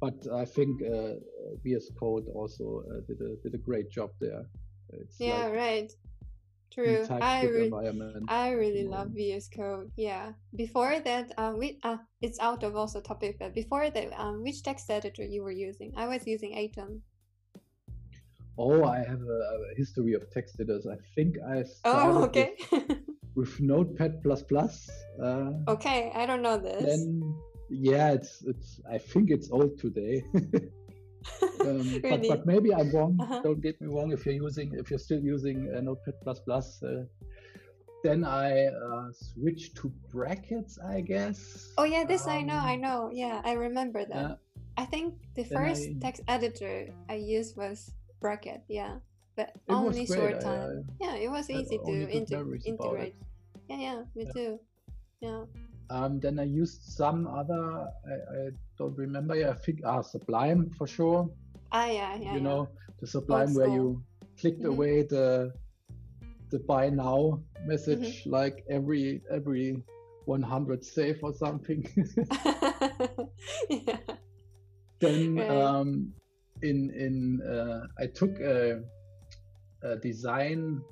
but 0.01 0.27
I 0.33 0.45
think 0.45 0.83
uh, 0.83 1.15
VS 1.63 1.91
Code 1.99 2.27
also 2.35 2.85
uh, 2.91 3.01
did 3.09 3.21
a 3.21 3.37
did 3.43 3.55
a 3.55 3.59
great 3.59 3.91
job 3.91 4.11
there. 4.21 4.45
It's 4.93 5.19
yeah, 5.21 5.47
like 5.47 5.55
right. 5.55 5.93
True. 6.71 7.07
I 7.09 7.45
re- 7.47 7.73
I 8.29 8.51
really 8.51 8.83
Yeah. 8.83 8.91
love 8.91 9.09
VS 9.15 9.49
Code. 9.49 9.91
Yeah. 9.97 10.33
Before 10.55 11.01
that, 11.01 11.33
um, 11.39 11.59
we 11.59 11.79
uh, 11.83 11.97
it's 12.21 12.39
out 12.41 12.63
of 12.63 12.77
also 12.77 13.01
topic, 13.01 13.39
but 13.39 13.55
before 13.55 13.89
that, 13.89 14.13
um, 14.21 14.43
which 14.43 14.63
text 14.63 14.91
editor 14.91 15.25
you 15.25 15.43
were 15.43 15.53
using? 15.53 15.93
I 15.97 16.07
was 16.09 16.27
using 16.27 16.53
Atom. 16.59 17.03
Oh, 18.59 18.85
I 18.85 18.99
have 18.99 19.21
a, 19.23 19.41
a 19.73 19.75
history 19.77 20.15
of 20.15 20.31
text 20.31 20.57
editors. 20.61 20.87
I 20.87 20.97
think 21.15 21.37
I 21.47 21.63
started 21.63 22.17
Oh, 22.17 22.25
okay. 22.25 22.57
with, 22.73 22.99
with 23.35 23.61
Notepad 23.61 24.23
plus 24.23 24.43
plus. 24.43 24.91
Uh, 25.23 25.53
okay, 25.69 26.11
I 26.15 26.27
don't 26.27 26.43
know 26.43 26.57
this. 26.59 26.83
then 26.85 27.35
yeah, 27.69 28.13
it's 28.13 28.43
it's. 28.47 28.81
I 28.91 28.99
think 28.99 29.31
it's 29.31 29.51
old 29.51 29.79
today. 29.79 30.25
um, 31.67 31.99
but, 32.03 32.23
but 32.29 32.47
maybe 32.47 32.73
I'm 32.73 32.91
wrong. 32.95 33.19
Uh-huh. 33.21 33.41
Don't 33.43 33.61
get 33.61 33.81
me 33.81 33.89
wrong. 33.89 34.13
If 34.13 34.25
you're 34.27 34.35
using, 34.35 34.75
if 34.79 34.91
you're 34.91 34.99
still 35.03 35.19
using 35.21 35.73
uh, 35.75 35.81
Notepad 35.81 36.15
plus 36.23 36.39
plus, 36.41 36.83
uh, 36.83 37.03
then 38.05 38.25
I 38.25 38.67
uh, 38.67 39.11
switched 39.13 39.75
to 39.79 39.93
brackets, 40.13 40.79
I 40.79 41.01
guess. 41.01 41.73
Oh 41.79 41.85
yeah, 41.85 42.05
this 42.05 42.27
I 42.29 42.43
know, 42.43 42.55
I 42.55 42.75
Um, 42.75 42.81
know. 42.81 43.11
Yeah, 43.13 43.43
I 43.45 43.53
remember 43.55 44.05
that. 44.07 44.15
Yeah. 44.15 44.35
I 44.79 44.85
think 44.85 45.15
the 45.35 45.45
first 45.45 45.83
I- 45.89 45.99
text 46.01 46.23
editor 46.29 46.95
I 47.09 47.15
used 47.17 47.57
was 47.57 47.91
Bracket. 48.21 48.63
Yeah, 48.69 48.99
but 49.35 49.51
only 49.69 50.07
short 50.07 50.37
I- 50.37 50.41
time. 50.41 50.85
yeah, 51.01 51.17
it 51.17 51.31
was 51.31 51.51
I 51.51 51.55
easy 51.55 51.79
to 51.79 51.93
inter- 52.09 52.45
memories 52.45 52.67
about 52.69 53.03
it. 53.03 53.11
integrate. 53.11 53.17
Yeah, 53.69 53.79
yeah, 53.83 53.99
me 54.15 54.25
Yeah. 54.27 54.33
too. 54.33 54.61
Yeah. 55.21 55.43
Um, 55.91 56.19
then 56.21 56.39
I 56.39 56.45
used 56.45 56.83
some 56.83 57.27
other. 57.27 57.89
I, 58.07 58.15
I 58.15 58.51
don't 58.79 58.97
remember. 58.97 59.35
Yeah, 59.37 59.51
I 59.51 59.55
think 59.55 59.81
ah 59.85 60.03
Sublime 60.03 60.71
for 60.77 60.87
sure. 60.87 61.31
Ah, 61.73 61.87
yeah, 61.87 62.17
yeah. 62.17 62.35
you 62.35 62.41
yeah. 62.43 62.49
know 62.49 62.69
the 63.01 63.07
Sublime 63.07 63.55
where 63.55 63.69
you 63.69 64.03
clicked 64.41 64.63
Mhm. 64.63 64.73
away 64.75 65.03
the 65.03 65.53
the 66.51 66.59
buy 66.61 66.89
now 66.91 67.41
message 67.67 68.23
Mm-hmm. 68.23 68.31
like 68.31 68.65
every 68.71 69.23
every 69.31 69.83
100 70.27 70.85
save 70.85 71.23
or 71.23 71.33
something. 71.35 71.87
yeah. 73.71 73.99
then 75.01 75.37
Right. 75.37 75.51
um, 75.51 76.13
in 76.63 76.91
in 76.91 77.43
uh, 77.43 77.87
I 77.99 78.07
took 78.07 78.39
a, 78.41 78.83
a 79.83 79.97
design 79.97 80.83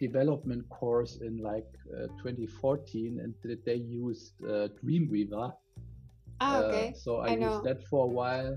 development 0.00 0.68
course 0.70 1.18
in 1.20 1.36
like 1.38 1.68
uh, 1.94 2.06
2014 2.22 3.20
and 3.22 3.34
th- 3.42 3.58
they 3.64 3.74
used 3.76 4.32
uh, 4.44 4.68
Dreamweaver. 4.82 5.52
Ah, 6.40 6.56
Uh, 6.56 6.62
okay. 6.68 6.92
so 6.96 7.18
I, 7.18 7.28
I 7.32 7.34
know. 7.36 7.46
used 7.52 7.64
that 7.64 7.80
for 7.90 8.04
a 8.06 8.08
while, 8.08 8.56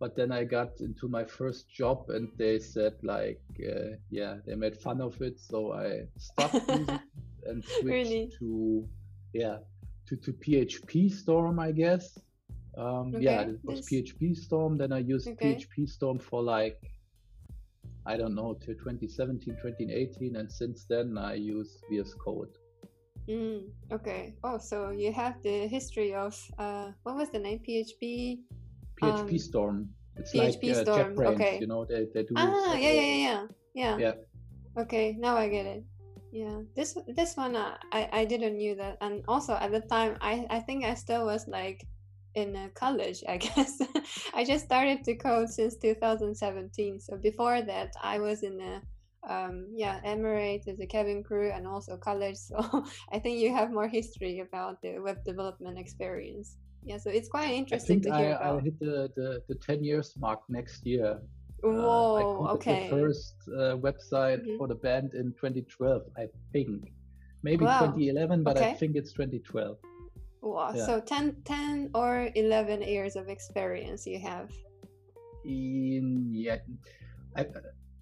but 0.00 0.16
then 0.16 0.32
I 0.32 0.42
got 0.44 0.80
into 0.80 1.06
my 1.08 1.24
first 1.24 1.70
job 1.70 2.10
and 2.10 2.28
they 2.36 2.58
said 2.58 2.94
like, 3.02 3.40
uh, 3.60 3.96
yeah, 4.10 4.34
they 4.46 4.56
made 4.56 4.76
fun 4.76 5.00
of 5.00 5.20
it, 5.22 5.38
so 5.38 5.72
I 5.72 6.06
stopped 6.18 6.68
using 6.80 6.96
it 6.96 7.48
and 7.50 7.64
switched 7.64 8.10
Really? 8.10 8.32
to, 8.40 8.88
yeah, 9.32 9.58
to, 10.08 10.16
to 10.16 10.32
PHP 10.32 11.10
Storm, 11.12 11.58
I 11.60 11.70
guess. 11.72 12.18
Um, 12.76 13.14
yeah, 13.20 13.42
Okay, 13.42 13.50
it 13.52 13.60
was 13.64 13.78
this- 13.80 13.88
PHP 13.90 14.36
Storm. 14.36 14.76
Then 14.76 14.92
I 14.92 14.98
used 14.98 15.28
Okay. 15.28 15.54
PHP 15.54 15.88
Storm 15.88 16.18
for 16.18 16.42
like, 16.42 16.80
I 18.06 18.16
don't 18.16 18.34
know, 18.34 18.54
till 18.60 18.74
2017, 18.74 19.56
2018, 19.62 20.36
and 20.36 20.50
since 20.50 20.84
then 20.84 21.16
I 21.16 21.34
use 21.34 21.78
VS 21.90 22.14
Code. 22.14 22.52
Mm, 23.28 23.70
okay. 23.90 24.34
Oh, 24.44 24.58
so 24.58 24.90
you 24.90 25.12
have 25.12 25.42
the 25.42 25.66
history 25.66 26.14
of 26.14 26.36
uh, 26.58 26.92
what 27.04 27.16
was 27.16 27.30
the 27.30 27.38
name? 27.38 27.60
PHP. 27.66 28.40
PHP 29.00 29.30
Um, 29.30 29.38
Storm. 29.38 29.88
It's 30.16 30.32
PHP 30.32 30.62
like 30.62 30.76
uh, 30.76 30.82
Storm, 30.82 31.16
JetBrains, 31.16 31.34
okay. 31.34 31.58
you 31.60 31.66
know, 31.66 31.84
they, 31.84 32.06
they 32.12 32.22
do. 32.22 32.34
Ah, 32.36 32.74
yeah, 32.74 32.90
yeah, 32.90 33.00
yeah, 33.00 33.16
yeah, 33.16 33.46
yeah. 33.74 33.98
Yeah. 33.98 34.14
Okay, 34.76 35.16
now 35.18 35.36
I 35.36 35.48
get 35.48 35.66
it. 35.66 35.84
Yeah, 36.32 36.66
this 36.74 36.98
this 37.14 37.36
one 37.36 37.54
uh, 37.54 37.78
I 37.92 38.08
I 38.10 38.24
didn't 38.24 38.58
knew 38.58 38.74
that, 38.74 38.98
and 39.00 39.22
also 39.28 39.54
at 39.54 39.70
the 39.70 39.80
time 39.86 40.18
I 40.20 40.46
I 40.50 40.58
think 40.58 40.84
I 40.84 40.94
still 40.94 41.26
was 41.26 41.46
like 41.46 41.86
in 42.34 42.56
uh, 42.56 42.68
college, 42.74 43.22
I 43.28 43.36
guess. 43.46 43.80
I 44.34 44.44
just 44.44 44.64
started 44.64 45.04
to 45.04 45.14
code 45.14 45.48
since 45.48 45.76
2017. 45.76 47.00
So 47.00 47.16
before 47.16 47.62
that, 47.62 47.92
I 48.02 48.18
was 48.18 48.42
in 48.42 48.60
a 48.60 48.82
um, 49.28 49.68
yeah, 49.74 50.00
Emirates 50.04 50.68
as 50.68 50.80
a 50.80 50.86
cabin 50.86 51.22
crew 51.22 51.50
and 51.50 51.66
also 51.66 51.96
college. 51.96 52.36
So 52.36 52.84
I 53.12 53.18
think 53.18 53.38
you 53.38 53.54
have 53.54 53.70
more 53.70 53.88
history 53.88 54.40
about 54.40 54.82
the 54.82 54.98
web 54.98 55.24
development 55.24 55.78
experience. 55.78 56.56
Yeah, 56.84 56.98
so 56.98 57.08
it's 57.10 57.28
quite 57.28 57.50
interesting 57.50 58.02
to 58.02 58.14
hear 58.14 58.36
I, 58.38 58.48
about. 58.48 58.60
I 58.60 58.64
hit 58.64 58.78
the, 58.78 59.10
the, 59.16 59.42
the 59.48 59.54
10 59.54 59.82
years 59.82 60.14
mark 60.18 60.40
next 60.48 60.84
year. 60.84 61.18
Whoa, 61.62 62.44
uh, 62.46 62.52
okay. 62.54 62.90
The 62.90 62.96
first 62.96 63.36
uh, 63.48 63.76
website 63.80 64.42
mm 64.42 64.48
-hmm. 64.48 64.58
for 64.58 64.68
the 64.68 64.74
band 64.74 65.14
in 65.14 65.32
2012, 65.32 66.02
I 66.22 66.28
think. 66.52 66.92
Maybe 67.42 67.64
wow. 67.64 67.80
2011, 67.80 68.42
but 68.42 68.56
okay. 68.56 68.72
I 68.72 68.74
think 68.76 68.96
it's 68.96 69.12
2012. 69.12 69.78
Wow, 70.44 70.72
yeah. 70.74 70.84
so 70.84 71.00
10, 71.00 71.36
10 71.44 71.90
or 71.94 72.28
11 72.34 72.82
years 72.82 73.16
of 73.16 73.28
experience 73.28 74.06
you 74.06 74.18
have. 74.20 74.50
In, 75.44 76.30
yeah, 76.34 76.58
I, 77.34 77.46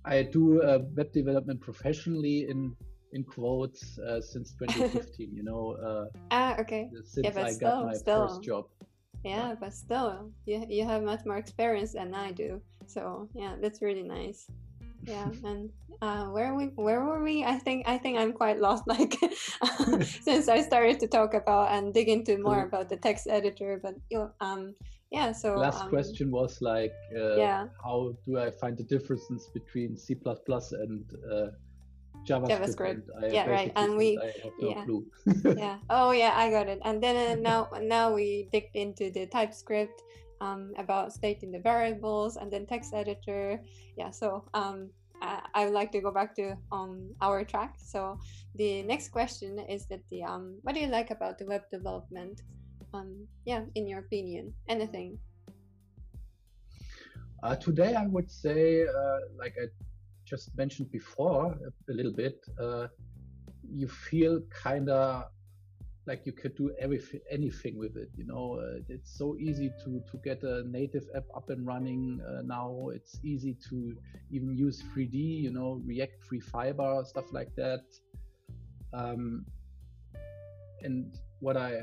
I 0.04 0.22
do 0.24 0.60
uh, 0.60 0.80
web 0.96 1.12
development 1.12 1.60
professionally 1.60 2.48
in 2.50 2.74
in 3.12 3.24
quotes 3.24 3.98
uh, 3.98 4.20
since 4.20 4.52
2015. 4.58 5.30
you 5.32 5.44
know. 5.44 5.76
Uh, 5.82 6.18
ah, 6.30 6.56
okay. 6.58 6.90
Since 7.04 7.26
yeah, 7.34 7.44
I 7.44 7.50
still, 7.52 7.70
got 7.70 7.86
my 7.86 7.94
still. 7.94 8.28
first 8.28 8.42
job. 8.42 8.64
Yeah, 9.24 9.50
yeah, 9.50 9.54
but 9.60 9.72
still, 9.72 10.30
you 10.46 10.66
you 10.68 10.84
have 10.84 11.02
much 11.04 11.24
more 11.24 11.36
experience 11.36 11.92
than 11.92 12.12
I 12.12 12.32
do. 12.32 12.60
So 12.86 13.28
yeah, 13.34 13.54
that's 13.60 13.80
really 13.82 14.02
nice. 14.02 14.50
Yeah, 15.04 15.30
and 15.44 15.70
uh, 16.00 16.26
where 16.26 16.54
we 16.54 16.66
where 16.74 17.04
were 17.04 17.22
we? 17.22 17.44
I 17.44 17.58
think 17.58 17.88
I 17.88 17.98
think 17.98 18.18
I'm 18.18 18.32
quite 18.32 18.58
lost. 18.58 18.84
Like 18.92 19.14
since 20.22 20.48
I 20.48 20.62
started 20.62 21.00
to 21.00 21.08
talk 21.08 21.34
about 21.34 21.72
and 21.72 21.92
dig 21.92 22.08
into 22.08 22.38
more 22.38 22.62
about 22.64 22.88
the 22.88 22.96
text 22.96 23.26
editor, 23.26 23.80
but 23.82 23.94
um 24.40 24.74
yeah 25.12 25.30
so 25.30 25.54
last 25.54 25.82
um, 25.82 25.90
question 25.90 26.30
was 26.30 26.60
like 26.62 26.94
uh, 27.14 27.36
yeah 27.36 27.66
how 27.84 28.14
do 28.24 28.38
i 28.38 28.50
find 28.50 28.76
the 28.78 28.82
differences 28.84 29.50
between 29.52 29.96
c++ 29.96 30.16
and 30.16 31.04
uh, 31.30 31.48
javascript, 32.26 32.48
JavaScript. 32.48 33.02
And 33.20 33.32
yeah 33.32 33.46
right 33.46 33.72
and 33.76 33.96
we 33.96 34.18
no 34.58 35.04
yeah 35.44 35.54
yeah 35.56 35.76
oh 35.90 36.12
yeah 36.12 36.32
i 36.34 36.50
got 36.50 36.66
it 36.68 36.80
and 36.84 37.02
then 37.02 37.16
uh, 37.16 37.40
now 37.40 37.68
now 37.82 38.14
we 38.14 38.48
digged 38.52 38.74
into 38.74 39.10
the 39.10 39.26
typescript 39.26 40.02
um, 40.44 40.60
about 40.84 41.12
stating 41.12 41.50
the 41.56 41.62
variables 41.72 42.36
and 42.36 42.50
then 42.52 42.66
text 42.66 42.90
editor. 42.94 43.44
Yeah 43.96 44.10
so 44.10 44.26
um, 44.54 44.90
I, 45.54 45.64
would 45.64 45.74
like 45.74 45.92
to 45.92 46.00
go 46.00 46.10
back 46.10 46.34
to 46.36 46.56
um, 46.72 47.14
our 47.20 47.44
track. 47.44 47.74
So 47.78 48.18
the 48.56 48.82
next 48.82 49.10
question 49.10 49.58
is 49.58 49.86
that 49.86 50.00
the 50.10 50.24
um, 50.24 50.58
what 50.62 50.74
do 50.74 50.80
you 50.80 50.88
like 50.88 51.10
about 51.10 51.38
the 51.38 51.46
web 51.46 51.62
development? 51.70 52.42
Um, 52.94 53.26
yeah, 53.44 53.62
in 53.74 53.86
your 53.86 54.00
opinion, 54.00 54.52
anything? 54.68 55.18
Uh, 57.42 57.56
today, 57.56 57.94
I 57.94 58.06
would 58.06 58.30
say, 58.30 58.82
uh, 58.82 59.18
like 59.36 59.54
I 59.60 59.66
just 60.24 60.56
mentioned 60.56 60.90
before, 60.92 61.46
a, 61.46 61.92
a 61.92 61.94
little 61.94 62.12
bit, 62.12 62.38
uh, 62.60 62.86
you 63.74 63.88
feel 63.88 64.40
kind 64.50 64.88
of 64.90 65.24
like 66.06 66.26
you 66.26 66.32
could 66.32 66.56
do 66.56 66.72
everything, 66.80 67.20
anything 67.30 67.78
with 67.78 67.96
it. 67.96 68.10
You 68.16 68.26
know, 68.26 68.60
uh, 68.60 68.80
it's 68.88 69.16
so 69.16 69.36
easy 69.36 69.72
to 69.84 70.02
to 70.10 70.16
get 70.24 70.42
a 70.42 70.64
native 70.68 71.04
app 71.14 71.24
up 71.34 71.50
and 71.50 71.66
running 71.66 72.20
uh, 72.28 72.42
now. 72.42 72.90
It's 72.92 73.20
easy 73.22 73.56
to 73.68 73.96
even 74.30 74.56
use 74.56 74.82
3D. 74.94 75.14
You 75.14 75.50
know, 75.50 75.80
React 75.84 76.24
Three 76.24 76.40
Fiber 76.40 77.02
stuff 77.06 77.32
like 77.32 77.54
that. 77.56 77.84
Um, 78.92 79.46
and 80.82 81.14
what 81.40 81.56
I 81.56 81.82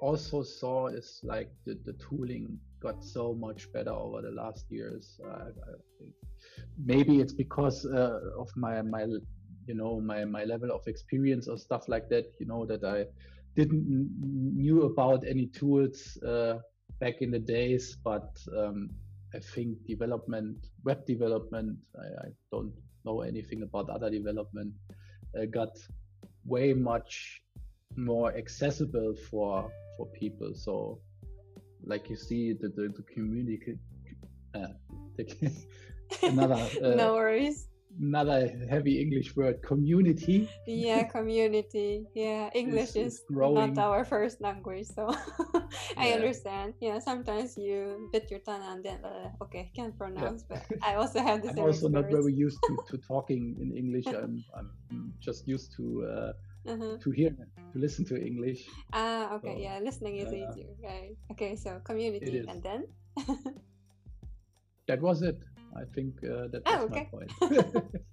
also 0.00 0.42
saw 0.42 0.88
is 0.88 1.20
like 1.22 1.50
the, 1.64 1.78
the 1.84 1.92
tooling 1.94 2.58
got 2.80 3.04
so 3.04 3.34
much 3.34 3.72
better 3.72 3.90
over 3.92 4.22
the 4.22 4.30
last 4.30 4.66
years. 4.70 5.20
Uh, 5.26 5.50
maybe 6.84 7.20
it's 7.20 7.32
because 7.32 7.86
uh, 7.86 8.20
of 8.38 8.48
my 8.56 8.82
my 8.82 9.04
you 9.66 9.74
know 9.74 10.00
my 10.00 10.24
my 10.24 10.44
level 10.44 10.70
of 10.70 10.86
experience 10.86 11.48
or 11.48 11.56
stuff 11.58 11.88
like 11.88 12.08
that. 12.08 12.32
You 12.38 12.46
know 12.46 12.64
that 12.66 12.84
I 12.84 13.06
didn't 13.56 13.84
knew 14.56 14.82
about 14.82 15.24
any 15.26 15.46
tools 15.46 16.16
uh, 16.22 16.58
back 17.00 17.22
in 17.22 17.30
the 17.30 17.38
days, 17.38 17.96
but 18.02 18.36
um, 18.56 18.90
I 19.34 19.38
think 19.38 19.78
development, 19.86 20.56
web 20.84 21.04
development, 21.06 21.76
I, 21.98 22.26
I, 22.26 22.28
don't 22.52 22.72
know 23.04 23.20
anything 23.22 23.62
about 23.62 23.90
other 23.90 24.10
development, 24.10 24.72
uh, 25.36 25.46
got 25.46 25.76
way 26.46 26.72
much 26.72 27.42
more 27.96 28.36
accessible 28.36 29.14
for 29.30 29.70
for 29.96 30.06
people. 30.06 30.54
So, 30.54 31.00
like 31.84 32.10
you 32.10 32.16
see, 32.16 32.52
the 32.52 32.68
the, 32.68 32.92
the 32.96 33.02
community, 33.14 33.78
uh, 34.54 34.74
the, 35.16 35.52
another 36.22 36.68
uh, 36.82 36.94
no 36.94 37.14
worries. 37.14 37.68
Another 38.00 38.50
heavy 38.68 39.00
English 39.00 39.36
word, 39.36 39.62
community. 39.62 40.48
Yeah, 40.66 41.02
community. 41.16 42.06
Yeah, 42.14 42.50
English 42.54 42.96
is, 42.96 43.14
is 43.14 43.22
not 43.30 43.78
our 43.78 44.04
first 44.04 44.40
language, 44.40 44.86
so 44.86 45.14
I 45.96 46.08
yeah. 46.08 46.14
understand. 46.14 46.74
Yeah, 46.80 46.98
sometimes 46.98 47.56
you 47.56 48.08
bit 48.12 48.30
your 48.30 48.40
tongue 48.40 48.62
and 48.66 48.84
then 48.84 48.98
uh, 49.04 49.44
okay, 49.44 49.70
can't 49.76 49.96
pronounce. 49.96 50.44
Yeah. 50.50 50.60
But 50.68 50.78
I 50.82 50.94
also 50.96 51.20
have 51.20 51.42
this. 51.42 51.52
I'm 51.52 51.60
also 51.70 51.88
not 51.88 52.10
very 52.10 52.32
used 52.32 52.58
to, 52.66 52.78
to 52.90 52.98
talking 53.08 53.56
in 53.60 53.76
English. 53.76 54.06
I'm 54.06 54.42
I'm 54.56 55.14
just 55.20 55.46
used 55.46 55.72
to. 55.76 55.84
Uh, 56.04 56.32
uh-huh. 56.66 56.96
to 56.96 57.10
hear 57.10 57.28
to 57.72 57.78
listen 57.78 58.04
to 58.06 58.16
english 58.16 58.64
ah 58.94 59.34
okay 59.36 59.52
so, 59.52 59.60
yeah 59.60 59.78
listening 59.84 60.16
is 60.16 60.32
easier 60.32 60.72
right 60.82 61.12
okay 61.30 61.56
so 61.56 61.78
community 61.84 62.40
and 62.48 62.62
then 62.62 62.88
that 64.88 65.00
was 65.00 65.20
it 65.20 65.44
i 65.76 65.84
think 65.94 66.14
uh, 66.24 66.48
that, 66.48 66.62
that's 66.64 66.82
oh, 66.82 66.84
okay. 66.84 67.08
my 67.12 67.18
point. 67.18 67.30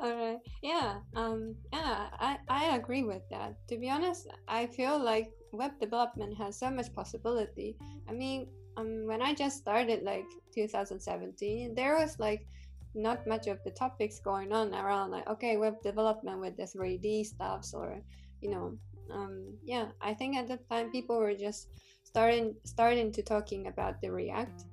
All 0.00 0.14
right. 0.14 0.38
Yeah 0.62 0.98
um 1.16 1.56
yeah 1.72 2.06
i 2.20 2.38
i 2.48 2.76
agree 2.76 3.02
with 3.02 3.22
that. 3.30 3.58
To 3.68 3.76
be 3.76 3.90
honest 3.90 4.28
i 4.46 4.66
feel 4.66 4.98
like 4.98 5.32
web 5.50 5.72
development 5.80 6.36
has 6.38 6.58
so 6.58 6.70
much 6.70 6.92
possibility. 6.94 7.76
I 8.08 8.12
mean 8.12 8.46
um 8.78 9.06
when 9.06 9.20
i 9.20 9.34
just 9.34 9.58
started 9.58 10.02
like 10.02 10.24
2017 10.54 11.74
there 11.74 11.96
was 11.98 12.18
like 12.18 12.46
not 12.94 13.26
much 13.26 13.46
of 13.46 13.58
the 13.64 13.70
topics 13.70 14.20
going 14.20 14.52
on 14.52 14.74
around 14.74 15.10
like 15.10 15.28
okay 15.28 15.56
web 15.56 15.74
development 15.82 16.40
with 16.40 16.56
the 16.56 16.62
3d 16.64 17.26
stuffs 17.26 17.74
or 17.74 18.00
you 18.40 18.50
know 18.50 18.78
um, 19.12 19.54
yeah 19.64 19.86
i 20.00 20.14
think 20.14 20.36
at 20.36 20.48
the 20.48 20.58
time 20.70 20.90
people 20.90 21.18
were 21.18 21.34
just 21.34 21.68
starting 22.04 22.54
starting 22.64 23.12
to 23.12 23.22
talking 23.22 23.66
about 23.66 24.00
the 24.00 24.10
react 24.10 24.64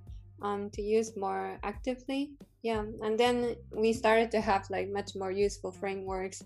um, 0.45 0.69
to 0.75 0.81
use 0.81 1.09
more 1.17 1.59
actively. 1.63 2.21
Yeah 2.61 2.83
and 3.05 3.19
then 3.23 3.55
we 3.83 3.93
started 3.93 4.29
to 4.31 4.41
have 4.41 4.63
like 4.69 4.87
much 4.99 5.11
more 5.15 5.31
useful 5.31 5.71
frameworks 5.71 6.39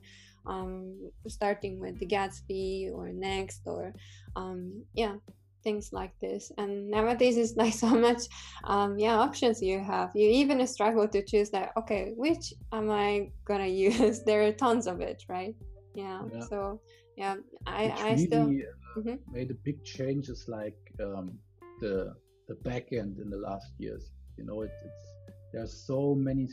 um, 0.45 1.11
starting 1.27 1.79
with 1.79 1.99
the 1.99 2.05
gatsby 2.05 2.91
or 2.93 3.05
next 3.09 3.61
or 3.65 3.93
um, 4.35 4.83
yeah 4.93 5.15
things 5.63 5.91
like 5.91 6.13
this. 6.21 6.51
And 6.57 6.89
nowadays 6.89 7.35
it's 7.37 7.55
like 7.63 7.73
so 7.73 7.89
much 8.07 8.23
um 8.63 8.97
yeah 8.97 9.17
options 9.27 9.61
you 9.61 9.79
have. 9.93 10.09
You 10.15 10.27
even 10.41 10.65
struggle 10.67 11.07
to 11.07 11.21
choose 11.31 11.49
that 11.55 11.71
okay 11.81 12.13
which 12.15 12.53
am 12.71 12.89
i 12.89 13.31
gonna 13.45 13.73
use? 13.89 14.23
There 14.23 14.41
are 14.47 14.53
tons 14.65 14.87
of 14.87 15.01
it 15.01 15.23
right? 15.27 15.55
Yeah, 15.95 16.21
yeah. 16.31 16.45
so 16.51 16.79
yeah 17.19 17.35
i 17.67 17.83
Which 17.83 17.99
i 17.99 18.09
really, 18.11 18.27
still 18.27 18.47
uh, 18.47 18.99
mm-hmm. 18.99 19.17
made 19.37 19.49
a 19.51 19.57
big 19.67 19.83
changes 19.83 20.39
like 20.47 20.79
um 21.05 21.37
the 21.81 22.15
the 22.49 22.55
back 22.69 22.85
end 22.91 23.13
in 23.23 23.29
the 23.29 23.41
last 23.49 23.71
years 23.77 24.11
you 24.37 24.45
know 24.45 24.61
it, 24.61 24.71
it's 24.83 25.05
there's 25.53 25.73
so 25.73 26.15
many 26.15 26.47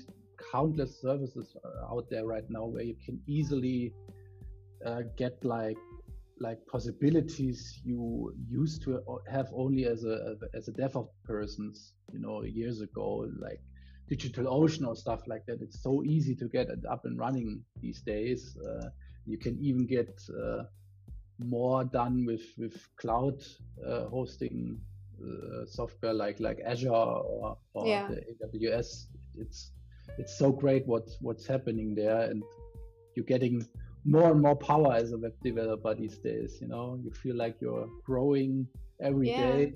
countless 0.53 1.01
services 1.01 1.57
uh, 1.65 1.93
out 1.93 2.09
there 2.11 2.27
right 2.27 2.49
now 2.49 2.65
where 2.65 2.83
you 2.83 2.97
can 3.05 3.21
easily 3.27 3.93
uh, 4.85 5.03
get 5.17 5.43
like 5.45 5.79
like 6.39 6.59
possibilities 6.67 7.81
you 7.85 8.35
used 8.49 8.83
to 8.83 9.01
have 9.31 9.49
only 9.55 9.87
as 9.87 10.05
a 10.05 10.37
as 10.55 10.69
a 10.69 10.73
DevOps 10.73 11.09
persons, 11.25 11.95
you 12.13 12.19
know, 12.19 12.43
years 12.43 12.81
ago, 12.83 13.27
like 13.39 13.61
Digital 14.09 14.47
Ocean 14.49 14.85
or 14.85 14.95
stuff 14.95 15.27
like 15.27 15.47
that. 15.47 15.63
It's 15.63 15.83
so 15.83 16.03
easy 16.05 16.35
to 16.37 16.47
get 16.47 16.69
it 16.69 16.85
up 16.91 17.07
and 17.07 17.19
running 17.19 17.63
these 17.81 18.03
days. 18.03 18.57
Uh, 18.59 18.89
you 19.25 19.39
can 19.39 19.59
even 19.61 19.87
get 19.87 20.21
uh, 20.31 20.65
more 21.39 21.85
done 21.85 22.27
with 22.27 22.45
with 22.59 22.77
cloud 22.97 23.43
uh, 23.87 24.05
hosting 24.05 24.79
uh, 25.23 25.67
software 25.67 26.13
like 26.13 26.41
like 26.41 26.61
Azure 26.65 26.91
or, 26.91 27.57
or 27.75 27.87
yeah. 27.87 28.09
the 28.09 28.23
AWS. 28.45 29.07
It's 29.39 29.73
it's 30.19 30.37
so 30.39 30.51
great 30.53 30.87
what's 30.87 31.17
what's 31.21 31.47
happening 31.47 31.95
there, 31.95 32.23
and 32.23 32.43
you're 33.15 33.25
getting 33.25 33.67
more 34.05 34.31
and 34.31 34.41
more 34.41 34.57
power 34.57 34.95
as 34.95 35.13
a 35.13 35.19
web 35.19 35.35
developer 35.43 35.95
these 35.95 36.19
days. 36.19 36.59
You 36.61 36.69
know, 36.69 36.99
you 37.03 37.11
feel 37.11 37.37
like 37.37 37.57
you're 37.61 37.89
growing 38.05 38.67
every 39.01 39.31
yeah. 39.31 39.53
day, 39.53 39.75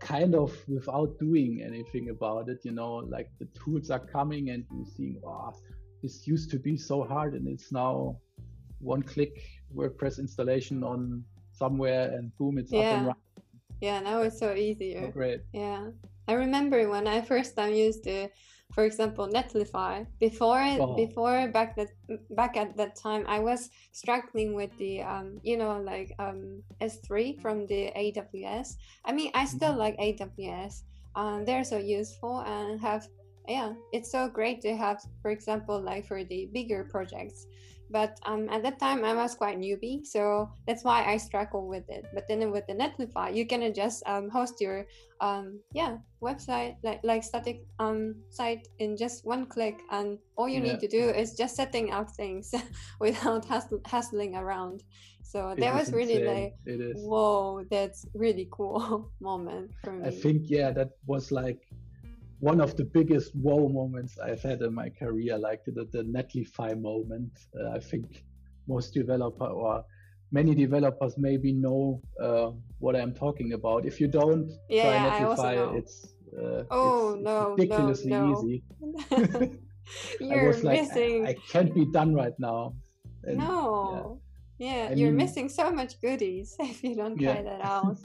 kind 0.00 0.34
of 0.34 0.56
without 0.68 1.18
doing 1.18 1.62
anything 1.64 2.10
about 2.10 2.48
it. 2.48 2.60
You 2.64 2.72
know, 2.72 2.96
like 2.96 3.30
the 3.38 3.46
tools 3.46 3.90
are 3.90 3.98
coming 3.98 4.50
and 4.50 4.64
you're 4.72 4.86
seeing, 4.96 5.20
wow, 5.22 5.54
this 6.02 6.26
used 6.26 6.50
to 6.50 6.58
be 6.58 6.76
so 6.76 7.04
hard 7.04 7.34
and 7.34 7.48
it's 7.48 7.72
now 7.72 8.18
one 8.80 9.02
click 9.02 9.42
WordPress 9.74 10.18
installation 10.18 10.84
on 10.84 11.24
somewhere 11.52 12.12
and 12.12 12.36
boom, 12.38 12.58
it's 12.58 12.72
up 12.72 12.84
and 12.84 13.06
running. 13.06 13.22
Yeah, 13.80 14.00
now 14.00 14.22
it's 14.22 14.38
so 14.38 14.54
easier. 14.54 15.10
great. 15.10 15.40
Yeah. 15.52 15.88
I 16.26 16.32
remember 16.34 16.88
when 16.88 17.06
I 17.06 17.20
first 17.22 17.56
time 17.56 17.72
used 17.72 18.04
the, 18.04 18.30
for 18.74 18.84
example, 18.84 19.26
Netlify. 19.28 20.06
Before 20.18 20.60
Oh. 20.60 20.94
before 20.94 21.48
back 21.48 21.76
that 21.76 21.88
back 22.30 22.56
at 22.56 22.76
that 22.76 22.96
time, 22.96 23.24
I 23.26 23.38
was 23.38 23.70
struggling 23.92 24.54
with 24.54 24.76
the 24.78 25.02
um, 25.02 25.40
you 25.42 25.56
know, 25.56 25.80
like 25.80 26.12
um 26.18 26.62
S3 26.80 27.40
from 27.40 27.66
the 27.66 27.90
AWS. 27.96 28.76
I 29.04 29.12
mean, 29.12 29.30
I 29.34 29.46
still 29.46 29.72
Mhm. 29.74 29.78
like 29.78 29.96
AWS. 29.98 30.84
Um, 31.14 31.44
they're 31.44 31.64
so 31.64 31.78
useful 31.78 32.40
and 32.40 32.80
have 32.80 33.08
yeah, 33.48 33.72
it's 33.92 34.10
so 34.12 34.28
great 34.28 34.60
to 34.60 34.76
have, 34.76 35.00
for 35.22 35.30
example, 35.30 35.80
like 35.80 36.04
for 36.04 36.22
the 36.22 36.50
bigger 36.52 36.84
projects. 36.84 37.46
But 37.90 38.18
um, 38.26 38.48
at 38.50 38.62
that 38.62 38.78
time, 38.78 39.04
I 39.04 39.14
was 39.14 39.34
quite 39.34 39.58
newbie, 39.58 40.04
so 40.04 40.50
that's 40.66 40.84
why 40.84 41.04
I 41.04 41.16
struggle 41.16 41.66
with 41.68 41.84
it. 41.88 42.06
But 42.14 42.24
then 42.28 42.50
with 42.50 42.66
the 42.66 42.74
Netlify, 42.74 43.34
you 43.34 43.46
can 43.46 43.72
just 43.74 44.02
um, 44.06 44.28
host 44.28 44.60
your 44.60 44.86
um, 45.20 45.60
yeah 45.74 45.98
website 46.22 46.76
like 46.82 47.00
like 47.02 47.22
static 47.24 47.62
um, 47.78 48.14
site 48.30 48.68
in 48.78 48.96
just 48.96 49.24
one 49.24 49.46
click, 49.46 49.80
and 49.90 50.18
all 50.36 50.48
you 50.48 50.60
Yeah. 50.60 50.72
need 50.72 50.80
to 50.80 50.88
do 50.88 51.08
is 51.10 51.34
just 51.34 51.56
setting 51.56 51.92
up 51.92 52.10
things 52.10 52.52
without 53.00 53.44
hassle, 53.44 53.80
hassling 53.86 54.34
around. 54.36 54.82
So 55.22 55.50
It 55.56 55.60
that 55.60 55.74
was 55.74 55.92
really 55.92 56.14
insane. 56.14 56.26
like 56.26 56.54
It 56.66 56.80
is. 56.80 56.96
whoa, 57.02 57.64
that's 57.70 58.06
really 58.14 58.48
cool 58.50 59.12
moment 59.20 59.70
for 59.84 59.92
me. 59.92 60.08
I 60.08 60.10
think 60.10 60.48
yeah, 60.48 60.70
that 60.72 60.90
was 61.06 61.30
like 61.32 61.67
one 62.40 62.60
of 62.60 62.76
the 62.76 62.84
biggest 62.84 63.34
wow 63.34 63.68
moments 63.68 64.18
I've 64.18 64.42
had 64.42 64.62
in 64.62 64.72
my 64.74 64.88
career, 64.90 65.36
like 65.38 65.62
the, 65.66 65.84
the 65.92 66.02
Netlify 66.04 66.80
moment. 66.80 67.32
Uh, 67.58 67.70
I 67.70 67.80
think 67.80 68.24
most 68.68 68.94
developer 68.94 69.46
or 69.46 69.84
many 70.30 70.54
developers 70.54 71.14
maybe 71.18 71.52
know 71.52 72.00
uh, 72.22 72.50
what 72.78 72.94
I'm 72.94 73.14
talking 73.14 73.54
about. 73.54 73.86
If 73.86 74.00
you 74.00 74.08
don't 74.08 74.50
Yeah, 74.68 74.82
try 74.82 74.94
yeah, 74.94 75.14
I 75.16 75.24
also 75.24 75.42
Netlify, 75.42 75.54
know. 75.56 75.76
it's 75.76 76.14
uh, 76.38 76.62
Oh, 76.70 77.14
it's, 77.14 77.24
no, 77.24 77.32
no, 77.32 77.50
it's 77.54 77.60
ridiculously 77.60 78.10
no. 78.10 78.30
easy. 78.32 78.62
I 80.20 80.24
You're 80.24 80.46
was 80.48 80.62
like, 80.62 80.78
I, 80.78 80.82
missing. 80.82 81.26
I 81.26 81.34
can't 81.50 81.74
be 81.74 81.86
done 81.86 82.14
right 82.14 82.34
now. 82.38 82.74
And 83.24 83.38
no. 83.38 84.20
Yeah, 84.58 84.88
I 84.90 84.94
you're 84.94 85.08
mean- 85.08 85.16
missing 85.16 85.48
so 85.48 85.70
much 85.72 86.00
goodies 86.00 86.56
if 86.60 86.84
you 86.84 86.94
don't 86.94 87.18
Yeah. 87.20 87.34
try 87.34 87.42
that 87.42 87.62
out. 87.64 87.98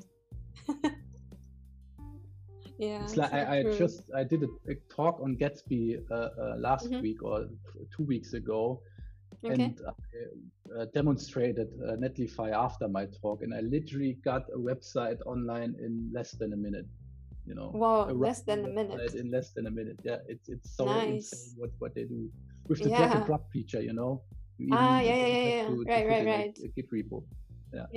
Yeah. 2.87 3.03
It's 3.03 3.17
like 3.17 3.31
so 3.31 3.37
I, 3.37 3.57
I 3.57 3.63
just 3.81 4.01
I 4.21 4.23
did 4.23 4.41
a, 4.43 4.51
a 4.71 4.75
talk 4.97 5.15
on 5.25 5.29
Gatsby 5.41 5.83
uh, 6.11 6.15
uh, 6.15 6.55
last 6.67 6.89
Mhm. 6.91 7.01
week 7.05 7.19
or 7.23 7.37
two 7.95 8.05
weeks 8.13 8.33
ago, 8.41 8.61
okay. 9.43 9.53
and 9.53 9.73
I 9.87 9.93
uh, 10.79 10.85
demonstrated 10.99 11.69
uh, 11.87 11.95
Netlify 12.03 12.49
after 12.65 12.85
my 12.97 13.05
talk, 13.21 13.37
and 13.43 13.51
I 13.53 13.61
literally 13.75 14.13
got 14.29 14.43
a 14.57 14.59
website 14.69 15.19
online 15.25 15.71
in 15.85 15.91
less 16.17 16.31
than 16.39 16.53
a 16.53 16.59
minute. 16.67 16.87
You 17.45 17.55
know, 17.55 17.69
Wow, 17.83 18.07
less 18.27 18.41
than 18.49 18.59
a 18.65 18.71
minute. 18.79 19.13
in 19.21 19.27
less 19.35 19.47
than 19.55 19.65
a 19.67 19.71
minute. 19.79 19.97
Yeah, 20.09 20.19
it's 20.33 20.47
it's 20.55 20.69
so 20.79 20.85
Nice. 20.85 21.11
insane 21.33 21.53
what 21.59 21.71
what 21.81 21.91
they 21.95 22.05
do 22.15 22.19
with 22.69 22.79
the 22.83 22.89
drag 22.97 23.11
and 23.17 23.25
drop 23.25 23.43
feature. 23.51 23.81
You 23.89 23.93
know, 23.99 24.21
you 24.57 24.69
Ah, 24.71 24.99
yeah, 25.01 25.15
yeah, 25.15 25.27
yeah, 25.27 25.47
yeah. 25.49 25.65
to- 25.67 25.83
to 25.83 25.91
Right, 25.91 26.07
right, 26.13 26.25
a- 26.27 26.31
right. 26.37 26.55
a 26.65 26.67
Git 26.75 26.87
repo. 26.95 27.17
Yeah. 27.73 27.87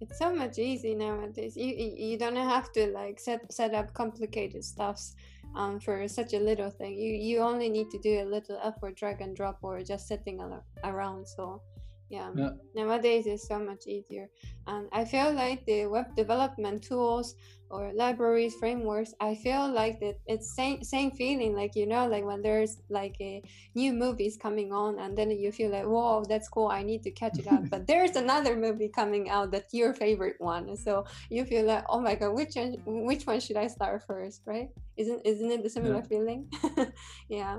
It's 0.00 0.18
so 0.18 0.32
much 0.32 0.58
easy 0.58 0.94
nowadays. 0.94 1.56
You 1.56 1.74
you 1.74 2.18
don't 2.18 2.36
have 2.36 2.70
to 2.72 2.86
like 2.88 3.18
set 3.18 3.52
set 3.52 3.74
up 3.74 3.92
complicated 3.94 4.64
stuffs 4.64 5.16
um 5.56 5.80
for 5.80 6.06
such 6.06 6.34
a 6.34 6.38
little 6.38 6.70
thing. 6.70 6.94
You 6.94 7.12
you 7.14 7.38
only 7.40 7.68
need 7.68 7.90
to 7.90 7.98
do 7.98 8.22
a 8.22 8.24
little 8.24 8.58
effort 8.62 8.96
drag 8.96 9.20
and 9.20 9.34
drop 9.34 9.58
or 9.62 9.82
just 9.82 10.06
setting 10.06 10.40
around. 10.84 11.26
So 11.26 11.62
yeah. 12.08 12.30
Yeah. 12.34 12.50
nowadays 12.74 13.26
it's 13.26 13.46
so 13.46 13.58
much 13.58 13.86
easier 13.86 14.28
and 14.66 14.88
i 14.92 15.04
feel 15.04 15.32
like 15.32 15.64
the 15.66 15.86
web 15.86 16.06
development 16.16 16.82
tools 16.82 17.34
or 17.70 17.92
libraries 17.94 18.54
frameworks 18.54 19.12
i 19.20 19.34
feel 19.34 19.70
like 19.70 20.00
that 20.00 20.14
it's 20.26 20.54
same 20.54 20.82
same 20.82 21.10
feeling 21.10 21.54
like 21.54 21.74
you 21.74 21.86
know 21.86 22.06
like 22.06 22.24
when 22.24 22.40
there's 22.40 22.80
like 22.88 23.14
a 23.20 23.42
new 23.74 23.92
movies 23.92 24.38
coming 24.40 24.72
on 24.72 24.98
and 24.98 25.16
then 25.18 25.30
you 25.30 25.52
feel 25.52 25.70
like 25.70 25.84
whoa 25.84 26.24
that's 26.28 26.48
cool 26.48 26.68
i 26.68 26.82
need 26.82 27.02
to 27.02 27.10
catch 27.10 27.38
it 27.38 27.46
up 27.46 27.62
but 27.70 27.86
there's 27.86 28.16
another 28.16 28.56
movie 28.56 28.88
coming 28.88 29.28
out 29.28 29.50
that's 29.50 29.74
your 29.74 29.92
favorite 29.92 30.36
one 30.38 30.74
so 30.76 31.04
you 31.30 31.44
feel 31.44 31.64
like 31.66 31.84
oh 31.90 32.00
my 32.00 32.14
god 32.14 32.30
which 32.32 32.54
one 32.56 32.74
which 32.86 33.26
one 33.26 33.38
should 33.40 33.56
i 33.56 33.66
start 33.66 34.02
first 34.06 34.42
right 34.46 34.68
isn't 34.96 35.20
isn't 35.26 35.50
it 35.50 35.62
the 35.62 35.68
similar 35.68 36.00
Yeah. 36.00 36.08
feeling 36.08 36.48
yeah 37.28 37.58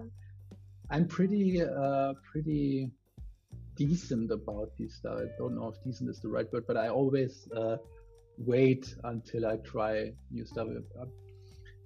I'm 0.89 1.07
pretty 1.07 1.61
uh 1.61 2.13
pretty 2.31 2.91
decent 3.79 4.29
about 4.31 4.69
these 4.77 4.93
stuff. 4.95 5.17
I 5.23 5.27
don't 5.39 5.55
know 5.55 5.69
if 5.69 5.81
decent 5.85 6.09
is 6.09 6.19
the 6.19 6.27
right 6.27 6.51
word, 6.51 6.65
but 6.67 6.77
I 6.77 6.89
always 6.89 7.47
uh, 7.55 7.77
wait 8.37 8.93
until 9.05 9.47
I 9.47 9.55
try 9.73 10.11
new 10.29 10.45
stuff. 10.45 10.67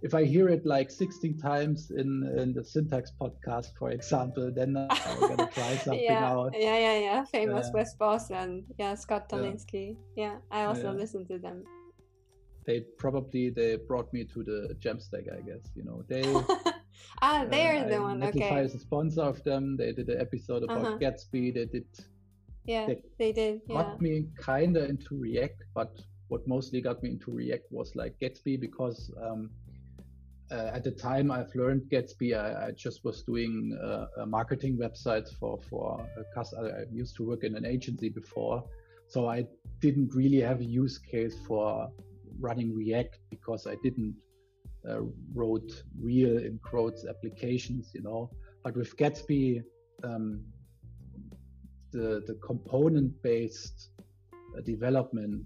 If, 0.01 0.13
uh, 0.13 0.17
I 0.17 0.23
hear 0.25 0.49
it 0.49 0.65
like 0.65 0.89
16 0.89 1.37
times 1.37 1.91
in, 1.91 2.09
in 2.41 2.53
the 2.53 2.63
syntax 2.63 3.11
podcast, 3.21 3.69
for 3.77 3.91
example, 3.91 4.51
then 4.51 4.75
I'm 4.75 5.19
gonna 5.21 5.49
try 5.59 5.71
something 5.77 6.03
yeah, 6.03 6.33
out. 6.33 6.51
Yeah, 6.57 6.77
yeah, 6.85 6.99
yeah. 7.07 7.25
Famous 7.25 7.67
Yeah. 7.67 7.73
Wes 7.75 7.95
Bos 7.95 8.31
and 8.31 8.63
yeah, 8.79 8.95
Scott 8.95 9.23
Yeah. 9.31 9.37
Tolinski. 9.37 9.95
Yeah, 10.15 10.35
I 10.51 10.65
also 10.65 10.87
Yeah. 10.91 11.01
listen 11.01 11.25
to 11.27 11.37
them. 11.37 11.63
They 12.65 12.77
probably 12.97 13.45
they 13.59 13.75
brought 13.89 14.11
me 14.13 14.21
to 14.33 14.39
the 14.49 14.59
Jamstack, 14.83 15.25
I 15.37 15.41
guess. 15.49 15.65
You 15.75 15.83
know, 15.87 16.03
they 16.07 16.23
ah, 17.21 17.45
they're 17.49 17.85
uh, 17.85 17.89
the 17.89 18.01
one. 18.01 18.19
Netlify 18.19 18.35
Okay. 18.51 18.63
is 18.65 18.75
a 18.75 18.79
sponsor 18.79 19.21
of 19.21 19.43
them. 19.43 19.77
They 19.77 19.91
did 19.93 20.09
an 20.09 20.19
episode 20.21 20.63
about 20.63 20.85
Uh-huh. 20.85 20.97
Gatsby. 21.01 21.53
They 21.53 21.65
did 21.65 21.87
Yeah, 22.65 22.85
they 22.87 22.97
they 23.21 23.31
did. 23.33 23.61
Yeah. 23.67 23.75
got 23.83 24.01
me 24.01 24.13
kind 24.37 24.77
of 24.77 24.89
into 24.89 25.11
React, 25.25 25.61
but 25.73 25.91
what 26.29 26.47
mostly 26.47 26.79
got 26.81 27.03
me 27.03 27.09
into 27.15 27.29
React 27.31 27.65
was 27.71 27.95
like 27.95 28.13
Gatsby 28.21 28.59
because 28.67 29.11
um, 29.25 29.49
uh, 30.51 30.71
at 30.77 30.83
the 30.83 30.91
time 30.91 31.29
I've 31.31 31.53
learned 31.55 31.81
Gatsby, 31.91 32.29
I, 32.37 32.67
I 32.67 32.71
just 32.71 33.03
was 33.03 33.23
doing 33.23 33.77
uh, 33.83 34.05
uh, 34.17 34.25
marketing 34.25 34.77
websites 34.77 35.29
for 35.39 35.59
for 35.69 35.85
a 36.21 36.23
cus- 36.35 36.53
I 36.61 36.63
I 36.81 36.83
used 36.91 37.15
to 37.17 37.23
work 37.29 37.43
in 37.43 37.53
an 37.55 37.65
agency 37.65 38.09
before, 38.09 38.63
so 39.13 39.27
I 39.27 39.39
didn't 39.85 40.09
really 40.15 40.41
have 40.49 40.59
a 40.61 40.69
use 40.83 40.97
case 41.13 41.35
for 41.47 41.89
running 42.39 42.69
React 42.75 43.15
because 43.29 43.67
I 43.67 43.75
didn't 43.83 44.15
uh, 44.89 45.01
wrote 45.33 45.83
real 46.01 46.37
in 46.37 46.59
quotes 46.63 47.05
applications, 47.05 47.91
you 47.93 48.01
know. 48.01 48.29
But 48.63 48.75
with 48.75 48.95
Gatsby, 48.97 49.63
um, 50.03 50.43
the 51.91 52.23
the 52.27 52.35
component 52.45 53.09
based 53.21 53.89
uh, 54.57 54.61
development 54.61 55.45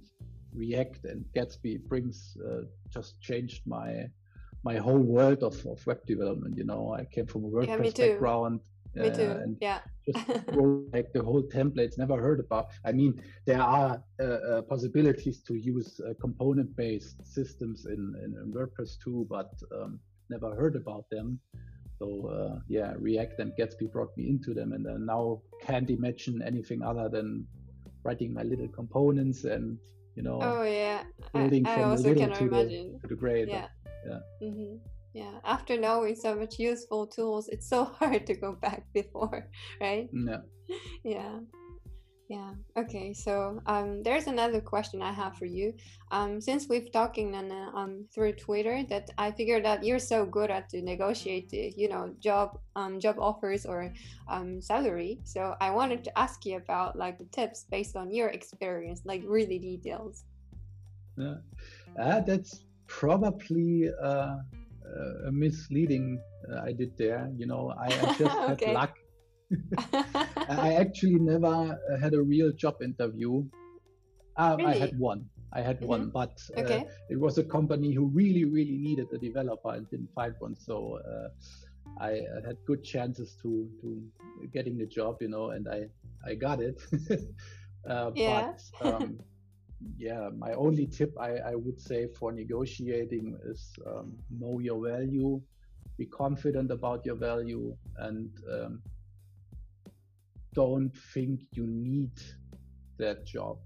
react 0.54 1.06
and 1.06 1.24
gatsby 1.36 1.84
brings 1.88 2.36
uh, 2.48 2.62
just 2.90 3.22
changed 3.22 3.62
my 3.66 4.06
my 4.64 4.78
whole 4.78 5.00
world 5.16 5.44
of, 5.44 5.56
of 5.68 5.86
web 5.86 6.04
development 6.06 6.58
you 6.58 6.64
know 6.64 6.94
i 6.94 7.04
came 7.06 7.28
from 7.28 7.44
a 7.44 7.48
Yeah, 7.48 7.54
wordpress 7.78 7.94
too. 7.94 8.10
background 8.12 8.62
Me 8.96 9.10
uh, 9.10 9.14
too. 9.14 9.32
and 9.44 9.58
Yeah. 9.62 9.80
Just 10.08 10.28
like 10.94 11.12
the 11.14 11.22
whole 11.22 11.44
templates 11.44 11.98
never 11.98 12.20
heard 12.20 12.40
about 12.40 12.68
i 12.86 12.92
mean 12.92 13.22
there 13.46 13.62
are 13.62 14.02
uh, 14.22 14.24
uh, 14.24 14.62
possibilities 14.64 15.42
to 15.42 15.56
use 15.56 16.00
uh, 16.00 16.14
component 16.22 16.76
based 16.76 17.16
systems 17.26 17.86
in, 17.86 18.16
in, 18.24 18.36
in 18.42 18.54
wordpress 18.54 18.98
too 19.04 19.28
but 19.30 19.52
um, 19.76 20.00
never 20.30 20.56
heard 20.56 20.76
about 20.76 21.06
them 21.10 21.40
so 22.00 22.28
uh, 22.28 22.60
yeah 22.68 22.94
react 22.98 23.40
and 23.40 23.52
gatsby 23.60 23.92
brought 23.92 24.16
me 24.18 24.30
into 24.30 24.54
them 24.54 24.74
and 24.74 24.86
then 24.86 25.06
now 25.06 25.42
can't 25.62 25.90
imagine 25.90 26.42
anything 26.42 26.82
other 26.82 27.10
than 27.10 27.46
writing 28.04 28.34
my 28.34 28.44
little 28.44 28.68
components 28.70 29.44
and 29.44 29.78
you 30.16 30.24
know 30.24 30.40
Oh 30.42 30.64
yeah. 30.64 31.04
Building 31.34 31.66
I 31.68 31.74
from 31.74 31.84
the 31.84 31.98
also 31.98 32.10
little 32.10 32.30
to 32.30 32.50
the, 32.50 33.00
to 33.02 33.08
the 33.08 33.16
great 33.16 33.48
Yeah. 33.48 33.68
yeah. 34.08 34.20
hmm 34.42 34.76
Yeah. 35.14 35.40
After 35.44 35.78
knowing 35.78 36.16
so 36.16 36.36
much 36.36 36.60
useful 36.60 37.08
tools, 37.08 37.48
it's 37.50 37.70
so 37.70 37.86
hard 38.00 38.28
to 38.28 38.36
go 38.36 38.54
back 38.54 38.84
before, 38.94 39.50
right? 39.82 40.10
yeah 40.14 40.42
yeah 41.04 41.40
yeah 42.30 42.52
okay 42.78 43.14
so 43.14 43.62
um 43.68 44.04
there's 44.04 44.28
another 44.28 44.60
question 44.60 45.02
i 45.02 45.14
have 45.14 45.38
for 45.38 45.46
you 45.46 45.74
um 46.12 46.42
since 46.42 46.68
we've 46.68 46.92
talking 46.92 47.34
on 47.36 47.50
uh, 47.50 47.72
um 47.74 48.06
through 48.14 48.34
twitter 48.34 48.84
that 48.90 49.10
i 49.18 49.32
figured 49.32 49.66
out 49.66 49.84
you're 49.84 50.00
so 50.00 50.26
good 50.26 50.52
at 50.52 50.68
to 50.68 50.82
negotiate 50.82 51.48
the 51.50 51.74
you 51.78 51.88
know 51.88 52.14
job 52.20 52.60
um 52.76 53.00
job 53.00 53.16
offers 53.18 53.66
or 53.66 53.94
um 54.28 54.62
salary 54.62 55.20
so 55.24 55.56
i 55.62 55.72
wanted 55.72 56.04
to 56.04 56.20
ask 56.20 56.46
you 56.46 56.58
about 56.58 56.98
like 56.98 57.18
the 57.18 57.26
tips 57.26 57.66
based 57.72 57.96
on 57.96 58.12
your 58.12 58.28
experience 58.30 59.02
like 59.06 59.24
really 59.26 59.58
details 59.58 60.26
yeah 61.18 61.36
uh, 61.98 62.20
that's 62.20 62.66
probably 62.88 63.90
uh, 64.04 64.36
uh, 64.96 65.28
a 65.28 65.32
misleading 65.32 66.20
uh, 66.52 66.62
i 66.62 66.72
did 66.72 66.98
there 66.98 67.30
you 67.36 67.46
know 67.46 67.74
i, 67.80 67.88
I 67.88 68.16
just 68.18 68.38
had 68.48 68.62
luck 68.74 68.94
I 70.50 70.74
actually 70.74 71.20
never 71.20 71.48
uh, 71.48 71.98
had 72.02 72.14
a 72.14 72.22
real 72.22 72.52
job 72.52 72.82
interview. 72.82 73.46
Um, 74.36 74.66
I 74.66 74.76
had 74.76 74.98
one. 75.00 75.30
I 75.54 75.62
had 75.62 75.80
one, 75.82 76.10
but 76.10 76.38
uh, 76.58 76.62
okay 76.62 76.86
it 77.10 77.20
was 77.20 77.38
a 77.38 77.44
company 77.44 77.94
who 77.94 78.06
really, 78.08 78.46
really 78.46 78.78
needed 78.78 79.08
a 79.14 79.18
developer 79.18 79.74
and 79.74 79.90
didn't 79.90 80.14
find 80.14 80.34
one. 80.40 80.56
So 80.56 81.00
uh, 81.00 81.30
I 82.00 82.22
had 82.46 82.58
good 82.66 82.84
chances 82.84 83.36
to 83.42 83.70
to 83.82 84.04
getting 84.54 84.78
the 84.78 84.86
job, 84.86 85.18
you 85.22 85.30
know, 85.30 85.52
and 85.52 85.68
I 85.68 85.88
I 86.26 86.36
got 86.36 86.62
it. 86.62 86.82
uh, 87.90 88.12
Yeah. 88.14 88.52
But 88.82 88.92
um, 88.94 89.20
yeah, 89.98 90.30
my 90.38 90.54
only 90.54 90.88
tip 90.88 91.14
I, 91.20 91.38
I 91.38 91.56
would 91.56 91.80
say 91.80 92.08
for 92.08 92.32
negotiating 92.32 93.38
is 93.46 93.74
um, 93.86 94.14
know 94.30 94.60
your 94.60 94.88
value, 94.88 95.42
be 95.98 96.06
confident 96.06 96.72
about 96.72 97.06
your 97.06 97.16
value, 97.16 97.76
and 97.98 98.30
um, 98.52 98.82
don't 100.54 100.92
think 101.14 101.42
you 101.52 101.68
need 101.68 102.12
that 102.98 103.26
job. 103.26 103.58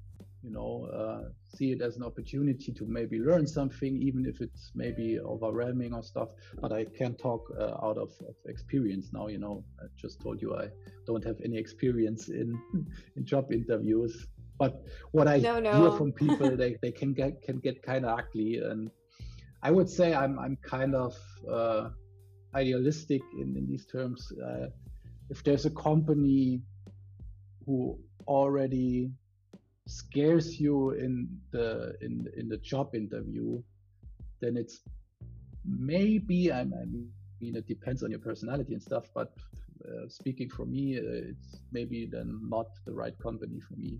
You 0.43 0.51
know, 0.51 0.89
uh, 0.91 1.29
see 1.55 1.71
it 1.71 1.81
as 1.81 1.97
an 1.97 2.03
opportunity 2.03 2.71
to 2.71 2.85
maybe 2.85 3.19
learn 3.19 3.45
something, 3.45 4.01
even 4.01 4.25
if 4.25 4.41
it's 4.41 4.71
maybe 4.73 5.19
overwhelming 5.19 5.93
or 5.93 6.03
stuff. 6.03 6.29
But 6.59 6.73
I 6.73 6.85
can't 6.85 7.17
talk 7.17 7.43
uh, 7.57 7.85
out 7.85 7.97
of, 7.97 8.11
of, 8.27 8.35
experience 8.47 9.11
now. 9.13 9.27
You 9.27 9.37
know, 9.37 9.63
I 9.79 9.85
just 9.95 10.19
told 10.19 10.41
you 10.41 10.57
I 10.57 10.67
don't 11.05 11.23
have 11.23 11.37
any 11.45 11.57
experience 11.57 12.29
in 12.29 12.59
in 13.15 13.23
job 13.23 13.53
interviews. 13.53 14.27
But 14.57 14.83
what 15.11 15.27
I 15.27 15.37
no, 15.37 15.59
no. 15.59 15.73
hear 15.81 15.91
from 15.97 16.11
people, 16.11 16.55
they, 16.55 16.77
they 16.81 16.91
can 16.91 17.13
get 17.13 17.41
can 17.41 17.57
get 17.59 17.81
kind 17.81 18.05
of 18.05 18.19
ugly, 18.19 18.57
and 18.57 18.91
I 19.63 19.71
would 19.71 19.89
say 19.89 20.13
I'm 20.13 20.37
I'm 20.39 20.57
kind 20.57 20.95
of 20.95 21.15
uh, 21.49 21.89
idealistic 22.55 23.21
in 23.37 23.55
in 23.57 23.67
these 23.67 23.85
terms. 23.85 24.31
Uh, 24.31 24.67
if 25.29 25.43
there's 25.43 25.65
a 25.65 25.71
company 25.71 26.61
who 27.65 27.97
already 28.27 29.11
scares 29.87 30.59
you 30.59 30.91
in 30.91 31.27
the 31.51 31.95
in 32.01 32.27
in 32.37 32.47
the 32.47 32.57
job 32.57 32.93
interview, 32.93 33.61
then 34.41 34.57
it's 34.57 34.81
maybe 35.65 36.51
I 36.51 36.63
mean 36.63 37.09
it 37.41 37.67
depends 37.67 38.03
on 38.03 38.11
your 38.11 38.19
personality 38.19 38.73
and 38.73 38.81
stuff, 38.81 39.05
but 39.13 39.33
uh, 39.87 40.07
speaking 40.07 40.49
for 40.49 40.65
me, 40.65 40.97
uh, 40.97 41.01
it's 41.31 41.57
maybe 41.71 42.05
then 42.05 42.39
not 42.47 42.67
the 42.85 42.93
right 42.93 43.17
company 43.19 43.59
for 43.59 43.75
me. 43.75 43.99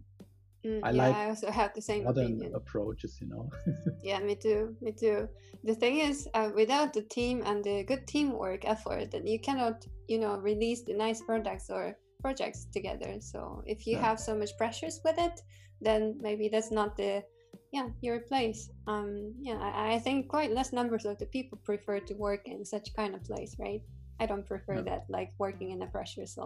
Mm, 0.65 0.79
I 0.83 0.91
yeah, 0.91 1.03
like 1.03 1.15
I 1.15 1.29
also 1.29 1.49
have 1.51 1.73
the 1.73 1.81
same 1.81 2.03
modern 2.03 2.25
opinion. 2.25 2.55
approaches, 2.55 3.17
you 3.19 3.27
know. 3.27 3.49
yeah, 4.03 4.19
me 4.19 4.35
too. 4.35 4.75
Me 4.81 4.91
too. 4.91 5.27
The 5.63 5.73
thing 5.73 5.99
is, 5.99 6.27
uh, 6.33 6.51
without 6.55 6.93
the 6.93 7.01
team 7.01 7.41
and 7.45 7.63
the 7.63 7.83
good 7.83 8.07
teamwork 8.07 8.65
effort, 8.65 9.11
then 9.11 9.25
you 9.25 9.39
cannot, 9.39 9.85
you 10.07 10.19
know, 10.19 10.37
release 10.37 10.83
the 10.83 10.93
nice 10.93 11.21
products 11.21 11.69
or 11.69 11.97
projects 12.21 12.65
together. 12.71 13.17
So 13.19 13.63
if 13.65 13.87
you 13.87 13.95
yeah. 13.95 14.01
have 14.01 14.19
so 14.19 14.35
much 14.35 14.55
pressures 14.57 15.01
with 15.03 15.17
it, 15.17 15.41
then 15.81 16.17
maybe 16.21 16.47
that's 16.47 16.71
not 16.71 16.95
the 16.95 17.23
yeah 17.71 17.87
your 18.01 18.19
place 18.19 18.69
um 18.87 19.33
yeah 19.41 19.57
I, 19.57 19.93
I, 19.95 19.99
think 19.99 20.27
quite 20.27 20.51
less 20.51 20.73
numbers 20.73 21.05
of 21.05 21.17
the 21.17 21.25
people 21.25 21.57
prefer 21.63 21.99
to 21.99 22.13
work 22.15 22.47
in 22.47 22.65
such 22.65 22.93
kind 22.95 23.15
of 23.15 23.23
place 23.23 23.55
right 23.59 23.81
i 24.21 24.25
don't 24.25 24.47
prefer 24.53 24.75
yeah. 24.75 24.89
that 24.89 25.01
like 25.09 25.31
working 25.37 25.69
in 25.71 25.79
a 25.81 25.89
pressure 25.95 26.25
so 26.25 26.43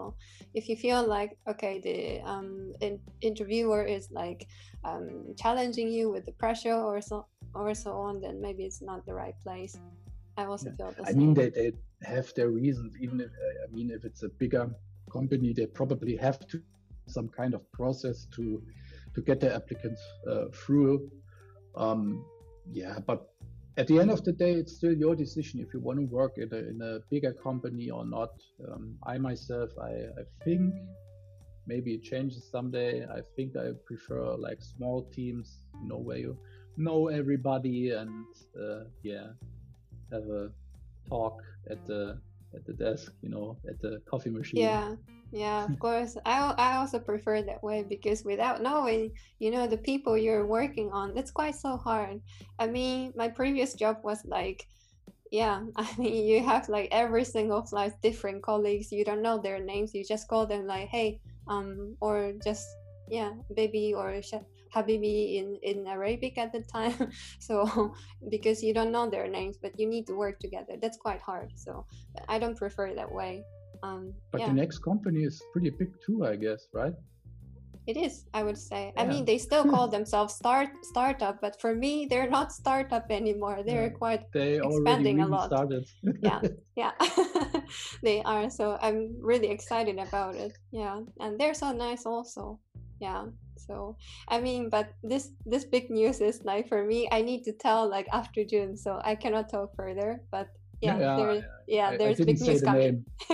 if 0.54 0.64
you 0.70 0.76
feel 0.86 1.02
like 1.18 1.32
okay 1.52 1.76
the 1.88 1.98
um 2.32 2.74
in, 2.82 3.00
interviewer 3.22 3.84
is 3.84 4.10
like 4.12 4.48
um 4.84 5.08
challenging 5.42 5.90
you 5.98 6.06
with 6.14 6.26
the 6.26 6.36
pressure 6.44 6.78
or 6.90 7.02
so 7.02 7.26
or 7.54 7.74
so 7.74 7.92
on 8.08 8.22
then 8.24 8.42
maybe 8.42 8.64
it's 8.70 8.82
not 8.82 9.06
the 9.06 9.14
right 9.14 9.38
place 9.44 9.78
i 10.38 10.44
also 10.46 10.70
yeah. 10.70 10.76
feel 10.78 10.92
the 10.98 11.10
i 11.10 11.14
mean 11.14 11.34
they, 11.34 11.50
they 11.50 11.72
have 12.04 12.28
their 12.36 12.50
reasons 12.50 12.96
even 13.00 13.18
if 13.26 13.32
i 13.64 13.68
mean 13.76 13.92
if 13.98 14.02
it's 14.10 14.24
a 14.24 14.30
bigger 14.44 14.66
company 15.12 15.54
they 15.54 15.68
probably 15.68 16.16
have 16.16 16.40
to 16.48 16.62
some 17.08 17.30
kind 17.30 17.54
of 17.54 17.62
process 17.72 18.26
to 18.36 18.62
to 19.14 19.22
get 19.22 19.40
the 19.40 19.54
applicants 19.54 20.02
uh, 20.30 20.46
through. 20.54 21.10
Um, 21.76 22.26
yeah, 22.72 23.00
but 23.06 23.34
at 23.78 23.88
the 23.88 24.00
end 24.00 24.10
of 24.10 24.24
the 24.24 24.32
day, 24.32 24.54
it's 24.54 24.76
still 24.76 24.94
your 24.94 25.16
decision 25.16 25.60
if 25.60 25.74
you 25.74 25.80
want 25.80 26.00
to 26.00 26.06
work 26.06 26.38
in 26.38 26.50
a, 26.54 26.58
in 26.58 26.82
a 26.82 27.00
bigger 27.10 27.34
company 27.34 27.90
or 27.90 28.06
not. 28.06 28.32
Um, 28.68 28.96
I 29.06 29.18
myself, 29.18 29.70
I, 29.82 29.90
I 29.90 30.24
think 30.44 30.74
maybe 31.68 31.94
it 31.94 32.04
changes 32.04 32.50
someday. 32.50 33.06
I 33.06 33.20
think 33.36 33.56
I 33.58 33.72
prefer 33.86 34.36
like 34.36 34.62
small 34.62 35.10
teams, 35.14 35.66
you 35.82 35.90
know, 35.90 35.98
where 35.98 36.18
you 36.18 36.38
know 36.78 37.08
everybody 37.08 37.92
and 37.92 38.26
uh, 38.58 38.86
yeah, 39.04 39.28
have 40.12 40.24
a 40.24 40.52
talk 41.10 41.42
at 41.70 41.86
the 41.86 42.18
at 42.54 42.66
the 42.66 42.74
desk, 42.74 43.12
you 43.22 43.30
know, 43.30 43.58
at 43.68 43.80
the 43.82 44.02
coffee 44.10 44.30
machine. 44.30 44.62
Yeah, 44.62 44.96
yeah, 45.32 45.66
of 45.66 45.80
course. 45.80 46.18
I 46.26 46.54
I 46.58 46.78
also 46.78 47.00
prefer 47.00 47.42
that 47.42 47.64
way 47.64 47.84
because 47.84 48.24
without 48.24 48.62
knowing, 48.62 49.12
you 49.40 49.52
know, 49.52 49.68
the 49.68 49.78
people 49.78 50.18
you're 50.18 50.46
working 50.46 50.92
on, 50.92 51.14
that's 51.14 51.32
quite 51.32 51.56
so 51.56 51.78
hard. 51.78 52.22
I 52.60 52.68
mean, 52.68 53.14
my 53.16 53.28
previous 53.30 53.74
job 53.74 53.98
was 54.04 54.24
like, 54.26 54.68
yeah, 55.32 55.64
I 55.76 55.90
mean, 55.98 56.26
you 56.26 56.44
have 56.44 56.70
like 56.70 56.90
every 56.92 57.26
single 57.26 57.64
flight, 57.64 57.94
different 58.02 58.44
colleagues. 58.44 58.92
You 58.92 59.04
don't 59.04 59.22
know 59.22 59.38
their 59.40 59.60
names. 59.60 59.94
You 59.94 60.04
just 60.04 60.28
call 60.28 60.46
them 60.46 60.68
like, 60.68 60.88
hey, 60.88 61.20
um, 61.48 61.96
or 62.00 62.34
just 62.44 62.66
yeah, 63.10 63.32
baby 63.54 63.94
or 63.94 64.22
Habibi 64.76 65.38
in, 65.38 65.58
in 65.64 65.88
Arabic 65.88 66.38
at 66.38 66.52
the 66.52 66.62
time. 66.62 67.12
so 67.40 67.94
because 68.30 68.62
you 68.62 68.74
don't 68.74 68.92
know 68.92 69.10
their 69.10 69.28
names, 69.28 69.58
but 69.62 69.80
you 69.80 69.88
need 69.88 70.06
to 70.08 70.16
work 70.16 70.40
together. 70.40 70.74
That's 70.82 70.98
quite 70.98 71.22
hard. 71.22 71.52
So 71.56 71.86
I 72.28 72.40
don't 72.40 72.58
prefer 72.58 72.94
that 72.94 73.12
way. 73.12 73.44
Um, 73.84 74.14
but 74.32 74.42
yeah. 74.42 74.48
the 74.48 74.54
next 74.54 74.80
company 74.80 75.24
is 75.24 75.42
pretty 75.54 75.70
big 75.70 75.92
too, 76.06 76.26
I 76.26 76.36
guess, 76.36 76.68
right? 76.74 76.94
It 77.88 77.98
is, 77.98 78.26
I 78.34 78.42
would 78.42 78.58
say. 78.58 78.92
Yeah. 78.96 79.04
I 79.04 79.06
mean, 79.06 79.26
they 79.26 79.38
still 79.38 79.64
call 79.74 79.88
themselves 79.88 80.34
start 80.34 80.70
startup, 80.82 81.40
but 81.40 81.62
for 81.62 81.76
me, 81.76 82.08
they're 82.10 82.30
not 82.30 82.52
startup 82.52 83.12
anymore. 83.12 83.62
They're 83.64 83.94
yeah. 83.94 84.02
quite 84.02 84.32
they 84.34 84.58
expanding 84.58 85.18
really 85.18 85.30
a 85.30 85.36
lot. 85.36 85.48
Started. 85.48 85.86
yeah, 86.22 86.42
yeah, 86.76 86.92
they 88.02 88.24
are. 88.24 88.50
So 88.50 88.80
I'm 88.82 89.16
really 89.22 89.50
excited 89.50 90.00
about 90.00 90.34
it. 90.36 90.58
Yeah, 90.72 91.02
and 91.20 91.40
they're 91.40 91.54
so 91.54 91.72
nice 91.72 92.06
also. 92.06 92.60
Yeah 93.00 93.26
so 93.68 93.96
i 94.28 94.40
mean 94.40 94.70
but 94.70 94.94
this 95.04 95.32
this 95.46 95.66
big 95.66 95.90
news 95.90 96.22
is 96.22 96.44
like 96.44 96.68
for 96.68 96.84
me 96.84 97.08
i 97.12 97.22
need 97.22 97.44
to 97.44 97.52
tell 97.52 97.90
like 97.90 98.08
after 98.12 98.44
june 98.44 98.78
so 98.78 99.02
i 99.04 99.16
cannot 99.16 99.50
talk 99.50 99.76
further 99.76 100.22
but 100.32 100.50
yeah, 100.82 101.00
yeah, 101.00 101.16
there, 101.16 101.50
yeah, 101.68 101.90
I, 101.90 101.98
there's 101.98 102.22
I 102.22 102.24
big 102.26 102.42
news 102.42 102.62
coming. 102.62 103.06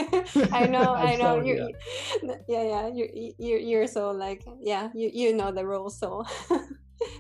I 0.52 0.68
know, 0.68 0.94
I 0.96 1.16
know. 1.16 1.42
Sorry, 1.42 1.48
you're, 1.48 1.58
yeah. 2.24 2.36
yeah, 2.48 2.64
yeah, 2.64 2.88
you're, 2.94 3.10
you're, 3.40 3.60
you're 3.60 3.88
so 3.88 4.12
like, 4.12 4.44
yeah, 4.60 4.90
you, 4.94 5.10
you 5.14 5.36
know 5.36 5.52
the 5.52 5.66
role, 5.66 5.90
so 5.90 6.24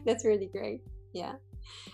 that's 0.05 0.25
really 0.25 0.47
great. 0.47 0.81
Yeah. 1.13 1.33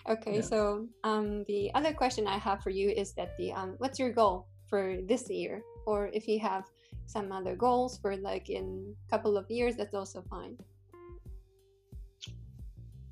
Okay, 0.09 0.37
yeah. 0.37 0.41
so 0.41 0.87
um, 1.03 1.43
the 1.47 1.71
other 1.73 1.93
question 1.93 2.27
I 2.27 2.37
have 2.37 2.61
for 2.63 2.69
you 2.69 2.89
is 2.89 3.13
that 3.13 3.37
the 3.37 3.53
um, 3.53 3.75
what's 3.77 3.99
your 3.99 4.11
goal 4.11 4.47
for 4.69 4.97
this 5.07 5.29
year, 5.29 5.61
or 5.85 6.09
if 6.13 6.27
you 6.27 6.39
have 6.39 6.63
some 7.05 7.31
other 7.31 7.55
goals 7.55 7.97
for 7.97 8.15
like 8.17 8.49
in 8.49 8.95
a 9.07 9.09
couple 9.09 9.37
of 9.37 9.49
years, 9.49 9.75
that's 9.75 9.93
also 9.93 10.23
fine. 10.29 10.57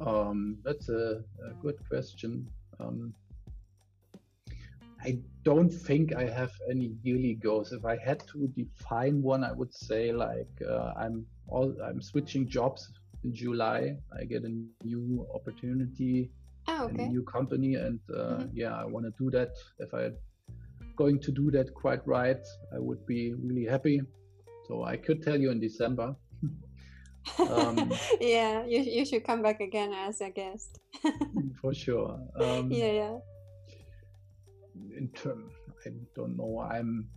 Um, 0.01 0.57
that's 0.63 0.89
a, 0.89 1.23
a, 1.43 1.53
good 1.61 1.77
question. 1.87 2.47
Um, 2.79 3.13
I 5.01 5.19
don't 5.43 5.69
think 5.69 6.15
I 6.15 6.27
have 6.27 6.51
any 6.69 6.91
yearly 7.03 7.35
goals. 7.35 7.71
If 7.71 7.85
I 7.85 7.97
had 7.97 8.23
to 8.33 8.47
define 8.55 9.21
one, 9.21 9.43
I 9.43 9.51
would 9.51 9.73
say 9.73 10.11
like 10.11 10.49
uh, 10.67 10.93
I'm 10.97 11.25
all 11.47 11.75
I'm 11.83 12.01
switching 12.01 12.47
jobs 12.47 12.91
in 13.23 13.33
July. 13.33 13.97
I 14.17 14.25
get 14.25 14.43
a 14.43 14.53
new 14.83 15.27
opportunity 15.33 16.31
oh, 16.67 16.85
okay. 16.85 16.93
in 16.95 16.99
a 16.99 17.09
new 17.09 17.23
company, 17.23 17.75
and 17.75 17.99
uh, 18.09 18.17
mm-hmm. 18.17 18.47
yeah, 18.53 18.75
I 18.75 18.85
want 18.85 19.05
to 19.05 19.13
do 19.17 19.29
that. 19.31 19.51
If 19.79 19.93
I'm 19.93 20.15
going 20.97 21.19
to 21.21 21.31
do 21.31 21.51
that 21.51 21.73
quite 21.73 22.05
right, 22.07 22.45
I 22.73 22.79
would 22.79 23.05
be 23.05 23.33
really 23.33 23.65
happy. 23.65 24.01
So 24.67 24.83
I 24.83 24.97
could 24.97 25.21
tell 25.21 25.39
you 25.39 25.51
in 25.51 25.59
December. 25.59 26.15
Um, 27.39 27.91
yeah, 28.21 28.65
you, 28.65 28.79
you 28.79 29.05
should 29.05 29.23
come 29.23 29.41
back 29.41 29.61
again 29.61 29.93
as 29.93 30.21
a 30.21 30.29
guest. 30.29 30.79
for 31.61 31.73
sure. 31.73 32.19
Um, 32.39 32.71
yeah, 32.71 32.91
yeah. 32.91 33.17
In 34.97 35.09
term, 35.09 35.49
I 35.85 35.89
don't 36.15 36.37
know. 36.37 36.59
I'm 36.59 37.07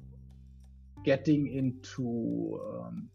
getting 1.04 1.46
into 1.52 2.60
um, 2.68 3.08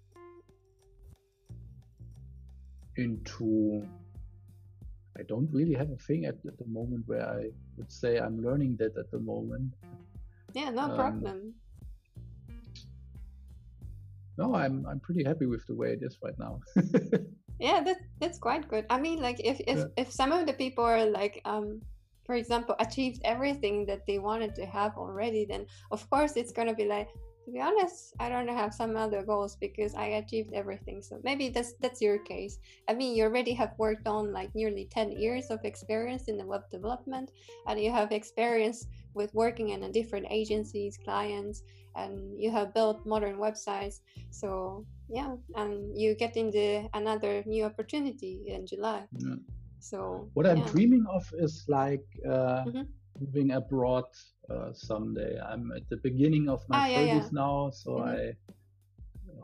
into. 2.96 3.88
I 5.18 5.22
don't 5.24 5.48
really 5.52 5.76
have 5.76 5.92
a 5.92 5.98
thing 5.98 6.26
at, 6.26 6.36
at, 6.48 6.58
the 6.58 6.66
moment 6.66 7.04
where 7.08 7.24
I 7.24 7.52
would 7.78 7.92
say 7.92 8.18
I'm 8.18 8.44
learning 8.44 8.78
that 8.78 8.98
at 8.98 9.12
the 9.12 9.20
moment. 9.20 9.76
Yeah, 10.54 10.72
no 10.72 10.84
um, 10.84 10.96
problem 10.96 11.54
no, 14.38 14.56
I'm 14.56 14.86
I'm 14.88 15.00
pretty 15.00 15.24
happy 15.24 15.46
with 15.46 15.66
the 15.68 15.76
way 15.76 15.94
it 15.94 16.02
is 16.02 16.18
right 16.24 16.38
now. 16.40 16.60
yeah, 17.60 17.82
that 17.82 17.98
that's 18.20 18.40
quite 18.40 18.68
good. 18.68 18.86
I 18.90 19.00
mean, 19.00 19.22
like 19.22 19.40
if 19.44 19.60
if, 19.68 19.78
yeah. 19.78 19.86
if 19.98 20.12
some 20.12 20.32
of 20.32 20.46
the 20.46 20.54
people 20.54 20.84
are 20.84 21.06
like 21.06 21.42
um 21.46 21.82
for 22.26 22.36
example 22.36 22.76
achieved 22.80 23.22
everything 23.24 23.86
that 23.86 24.06
they 24.08 24.18
wanted 24.18 24.56
to 24.56 24.66
have 24.66 24.98
already 24.98 25.46
then 25.46 25.66
of 25.92 26.10
course 26.10 26.38
it's 26.38 26.52
going 26.52 26.68
to 26.68 26.74
be 26.74 26.86
like 26.86 27.10
to 27.46 27.52
be 27.52 27.60
honest 27.60 28.14
i 28.20 28.30
don't 28.30 28.48
have 28.48 28.74
some 28.74 28.96
other 28.96 29.24
goals 29.24 29.58
because 29.60 29.94
i 29.96 30.06
achieved 30.22 30.54
everything 30.54 31.02
so 31.02 31.20
maybe 31.24 31.50
that's 31.50 31.74
that's 31.82 32.02
your 32.02 32.18
case 32.20 32.60
i 32.88 32.94
mean 32.94 33.16
you 33.16 33.24
already 33.24 33.54
have 33.54 33.72
worked 33.78 34.08
on 34.08 34.32
like 34.32 34.54
nearly 34.56 34.88
10 34.92 35.12
years 35.12 35.48
of 35.50 35.60
experience 35.64 36.24
in 36.28 36.38
the 36.38 36.46
web 36.46 36.62
development 36.72 37.32
and 37.68 37.80
you 37.80 37.92
have 37.92 38.12
experience 38.12 38.88
with 39.14 39.34
working 39.34 39.70
in 39.70 39.92
different 39.92 40.26
agencies 40.30 40.98
clients 41.04 41.64
and 41.96 42.40
you 42.40 42.50
have 42.50 42.74
built 42.74 43.06
modern 43.06 43.38
websites 43.38 44.00
so 44.32 44.86
yeah 45.10 45.36
and 45.56 45.98
you 46.00 46.16
get 46.16 46.36
into 46.38 46.88
another 46.94 47.44
new 47.46 47.64
opportunity 47.66 48.42
in 48.48 48.66
july 48.66 49.04
yeah. 49.18 49.36
So 49.84 50.30
what 50.34 50.48
I'm 50.48 50.62
dreaming 50.62 51.06
of 51.12 51.28
is 51.34 51.66
like 51.68 52.06
uh, 52.26 52.64
Mhm. 52.64 52.88
Moving 53.20 53.52
abroad 53.52 54.06
uh, 54.50 54.74
someday. 54.74 55.40
I'm 55.40 55.72
at 55.72 55.88
the 55.90 55.98
beginning 55.98 56.50
of 56.50 56.68
my 56.70 56.80
Ah, 56.80 56.88
yeah, 56.88 57.02
yeah. 57.02 57.14
30s 57.16 57.32
now, 57.34 57.70
so 57.72 58.00
Mhm. 58.00 58.08
I 58.08 58.34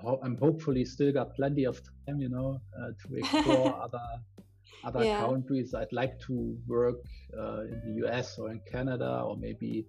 ho- 0.02 0.20
I'm 0.24 0.38
hopefully 0.38 0.86
still 0.86 1.12
got 1.12 1.36
plenty 1.36 1.66
of 1.66 1.82
time, 2.06 2.20
you 2.20 2.30
know, 2.30 2.62
uh, 2.80 2.92
to 3.08 3.16
explore 3.24 3.82
other 3.82 4.08
other 4.84 5.06
Yeah. 5.06 5.18
countries. 5.18 5.74
I'd 5.74 5.92
like 5.92 6.20
to 6.28 6.58
work 6.68 7.02
uh, 7.38 7.62
in 7.62 7.82
the 7.86 7.94
US 8.08 8.38
or 8.40 8.52
in 8.52 8.62
Canada 8.72 9.22
or 9.26 9.36
maybe 9.38 9.86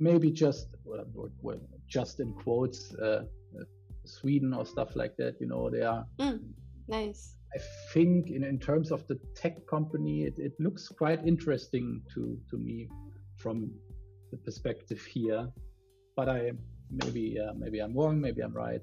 maybe 0.00 0.30
just 0.30 0.68
well, 0.84 1.04
well, 1.14 1.30
well, 1.42 1.60
just 1.88 2.20
in 2.20 2.32
quotes 2.34 2.94
uh, 2.94 3.24
uh, 3.58 3.64
Sweden 4.04 4.54
or 4.54 4.64
stuff 4.64 4.94
like 4.96 5.16
that. 5.16 5.40
You 5.40 5.48
know, 5.48 5.70
they 5.70 5.82
are 5.82 6.06
Mm, 6.20 6.40
nice. 6.88 7.37
I 7.54 7.58
think 7.92 8.30
in, 8.30 8.44
in 8.44 8.58
terms 8.58 8.92
of 8.92 9.06
the 9.06 9.18
tech 9.34 9.66
company, 9.66 10.24
it, 10.24 10.38
it 10.38 10.52
looks 10.60 10.88
quite 10.88 11.26
interesting 11.26 12.02
to, 12.14 12.38
to 12.50 12.58
me 12.58 12.88
from 13.36 13.70
the 14.30 14.36
perspective 14.36 15.02
here. 15.02 15.48
But 16.16 16.28
I 16.28 16.52
maybe 16.90 17.38
uh, 17.38 17.52
maybe 17.56 17.78
I'm 17.80 17.94
wrong, 17.94 18.20
maybe 18.20 18.42
I'm 18.42 18.52
right. 18.52 18.82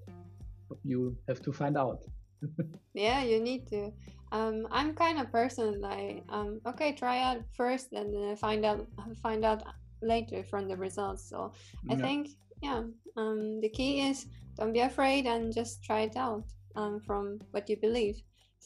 You 0.84 1.15
have 1.28 1.41
to 1.43 1.54
find 1.54 1.78
out. 1.78 2.04
Yeah, 2.95 3.23
you 3.23 3.41
need 3.41 3.67
to. 3.67 3.91
Um, 4.32 4.67
I'm 4.71 4.95
kind 4.95 5.19
of 5.19 5.30
person 5.30 5.82
like 5.82 6.23
um, 6.30 6.62
okay, 6.65 6.93
try 6.93 7.19
out 7.21 7.43
first 7.51 7.91
and 7.91 8.15
uh, 8.15 8.36
find 8.38 8.65
out 8.65 8.88
find 9.21 9.43
out 9.43 9.63
later 10.01 10.43
from 10.43 10.69
the 10.69 10.78
results. 10.78 11.28
So 11.30 11.51
I 11.89 11.95
Yeah. 11.95 12.01
think 12.01 12.30
yeah, 12.63 12.84
um, 13.17 13.60
the 13.60 13.69
key 13.69 13.99
is 14.08 14.25
don't 14.58 14.71
be 14.71 14.80
afraid 14.80 15.28
and 15.28 15.54
just 15.54 15.84
try 15.84 16.08
it 16.08 16.15
out 16.15 16.45
um, 16.75 17.01
from 17.01 17.39
what 17.51 17.69
you 17.69 17.75
believe. 17.75 18.15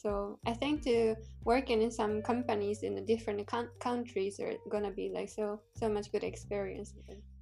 So 0.00 0.38
I 0.46 0.54
think 0.54 0.82
to 0.84 1.14
working 1.44 1.82
in 1.82 1.90
some 1.90 2.22
companies 2.22 2.82
in 2.82 2.94
the 2.94 3.02
different 3.02 3.46
coun- 3.46 3.68
countries 3.80 4.40
are 4.40 4.54
gonna 4.70 4.90
be 4.90 5.10
like 5.12 5.28
so 5.28 5.60
so 5.74 5.90
much 5.90 6.10
good 6.10 6.24
experience. 6.24 6.94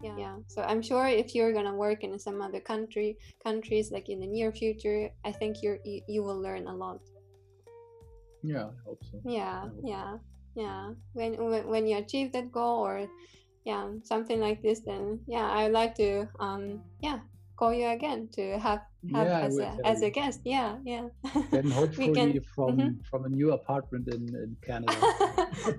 Yeah, 0.03 0.16
yeah. 0.18 0.37
So 0.49 0.62
I'm 0.62 0.83
sure 0.83 1.07
if 1.07 1.37
you're 1.37 1.53
gonna 1.53 1.75
work 1.75 2.03
in 2.03 2.18
some 2.18 2.42
other 2.42 2.59
country 2.59 3.16
countries 3.44 3.92
like 3.92 4.09
in 4.09 4.18
the 4.18 4.27
near 4.27 4.51
future, 4.51 5.09
I 5.25 5.31
think 5.31 5.62
you're 5.62 5.79
you, 5.85 6.03
you 6.09 6.25
will 6.25 6.40
learn 6.40 6.66
a 6.66 6.75
lot. 6.75 6.99
Yeah, 8.42 8.66
I 8.75 8.79
hope 8.85 9.03
so. 9.05 9.21
Yeah, 9.25 9.61
hope 9.61 9.79
so. 9.81 9.87
yeah, 9.87 10.16
yeah. 10.57 10.90
When 11.12 11.38
when 11.38 11.68
when 11.68 11.87
you 11.87 11.99
achieve 11.99 12.33
that 12.33 12.51
goal 12.51 12.83
or 12.83 13.07
yeah 13.64 13.87
something 14.03 14.40
like 14.40 14.62
this, 14.62 14.81
then 14.81 15.21
yeah, 15.29 15.47
I'd 15.47 15.71
like 15.71 15.94
to 16.03 16.27
um 16.40 16.83
yeah 16.99 17.21
call 17.55 17.73
you 17.73 17.87
again 17.87 18.29
to 18.33 18.59
have 18.59 18.83
have 19.12 19.26
Yeah, 19.26 19.40
as 19.40 19.58
a 19.58 19.87
as 19.87 20.02
a 20.02 20.11
guest. 20.11 20.40
Yeah, 20.44 20.76
yeah. 20.84 21.08
Then 21.50 21.70
hopefully 21.80 22.14
can- 22.14 22.40
from 22.54 22.76
mhm. 22.78 23.06
from 23.06 23.24
a 23.24 23.28
new 23.28 23.52
apartment 23.52 24.08
in, 24.08 24.22
in 24.34 24.56
Canada. 24.62 24.96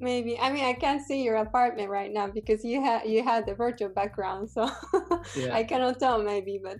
Maybe 0.00 0.38
I 0.38 0.52
mean 0.52 0.64
I 0.64 0.74
can't 0.74 1.02
see 1.02 1.24
your 1.24 1.36
apartment 1.36 1.90
right 1.90 2.12
now 2.12 2.28
because 2.28 2.64
you 2.64 2.80
had 2.80 3.08
you 3.10 3.22
had 3.22 3.46
the 3.46 3.54
virtual 3.54 3.90
background, 3.90 4.48
so 4.48 4.70
Yeah. 5.36 5.54
I 5.54 5.64
cannot 5.64 5.98
tell. 5.98 6.22
Maybe, 6.22 6.60
but 6.62 6.78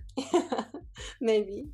maybe. 1.19 1.67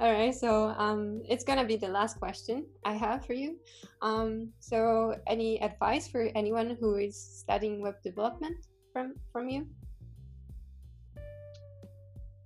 All 0.00 0.10
right, 0.12 0.34
so 0.34 0.74
um, 0.76 1.22
it's 1.28 1.44
gonna 1.44 1.64
be 1.64 1.76
the 1.76 1.88
last 1.88 2.18
question 2.18 2.66
I 2.84 2.94
have 2.94 3.24
for 3.24 3.32
you. 3.32 3.56
Um, 4.02 4.50
so, 4.58 5.14
any 5.28 5.62
advice 5.62 6.08
for 6.08 6.28
anyone 6.34 6.76
who 6.80 6.96
is 6.96 7.14
studying 7.16 7.80
web 7.80 8.02
development 8.02 8.58
from 8.92 9.14
from 9.32 9.48
you? 9.48 9.66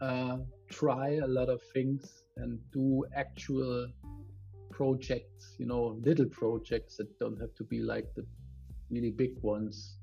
Uh, 0.00 0.38
try 0.70 1.18
a 1.22 1.26
lot 1.26 1.48
of 1.48 1.61
things 1.74 2.24
and 2.37 2.58
do 2.72 3.04
actual 3.16 3.88
projects, 4.70 5.56
you 5.58 5.66
know, 5.66 5.98
little 6.04 6.26
projects 6.26 6.96
that 6.96 7.18
don't 7.18 7.40
have 7.40 7.54
to 7.56 7.64
be 7.64 7.80
like 7.80 8.06
the 8.14 8.24
really 8.90 9.11
big 9.11 9.32
ones. 9.42 9.96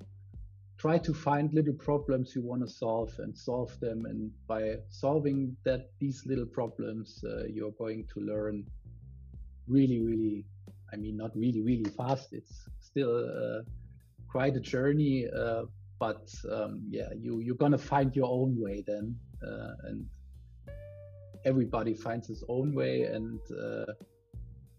Try 0.77 0.97
to 0.97 1.13
find 1.13 1.53
little 1.53 1.73
problems 1.73 2.36
you 2.36 2.41
want 2.41 2.62
to 2.62 2.67
solve 2.67 3.13
and 3.19 3.36
solve 3.36 3.79
them. 3.79 4.05
And 4.05 4.31
by 4.47 4.75
solving 4.89 5.55
that, 5.63 5.91
these 5.99 6.23
little 6.25 6.45
problems, 6.45 7.23
uh, 7.23 7.45
you're 7.45 7.71
going 7.71 8.05
to 8.13 8.19
learn 8.19 8.65
really, 9.67 10.01
really, 10.01 10.45
I 10.91 10.97
mean, 10.97 11.15
not 11.15 11.31
really, 11.36 11.62
really 11.62 11.89
fast. 11.97 12.34
It's 12.34 12.67
still 12.81 13.15
uh, 13.17 13.62
quite 14.27 14.55
a 14.58 14.60
journey. 14.60 15.25
Uh, 15.34 15.63
but 15.99 16.29
um, 16.51 16.81
yeah, 16.89 17.10
you, 17.17 17.39
you're 17.39 17.55
to 17.71 17.77
find 17.77 18.13
your 18.15 18.29
own 18.29 18.60
way 18.60 18.84
then. 18.86 19.15
Uh, 19.45 19.73
and 19.89 20.05
everybody 21.45 21.93
finds 21.93 22.27
his 22.27 22.43
own 22.49 22.73
way 22.73 23.03
and 23.03 23.39
uh, 23.51 23.86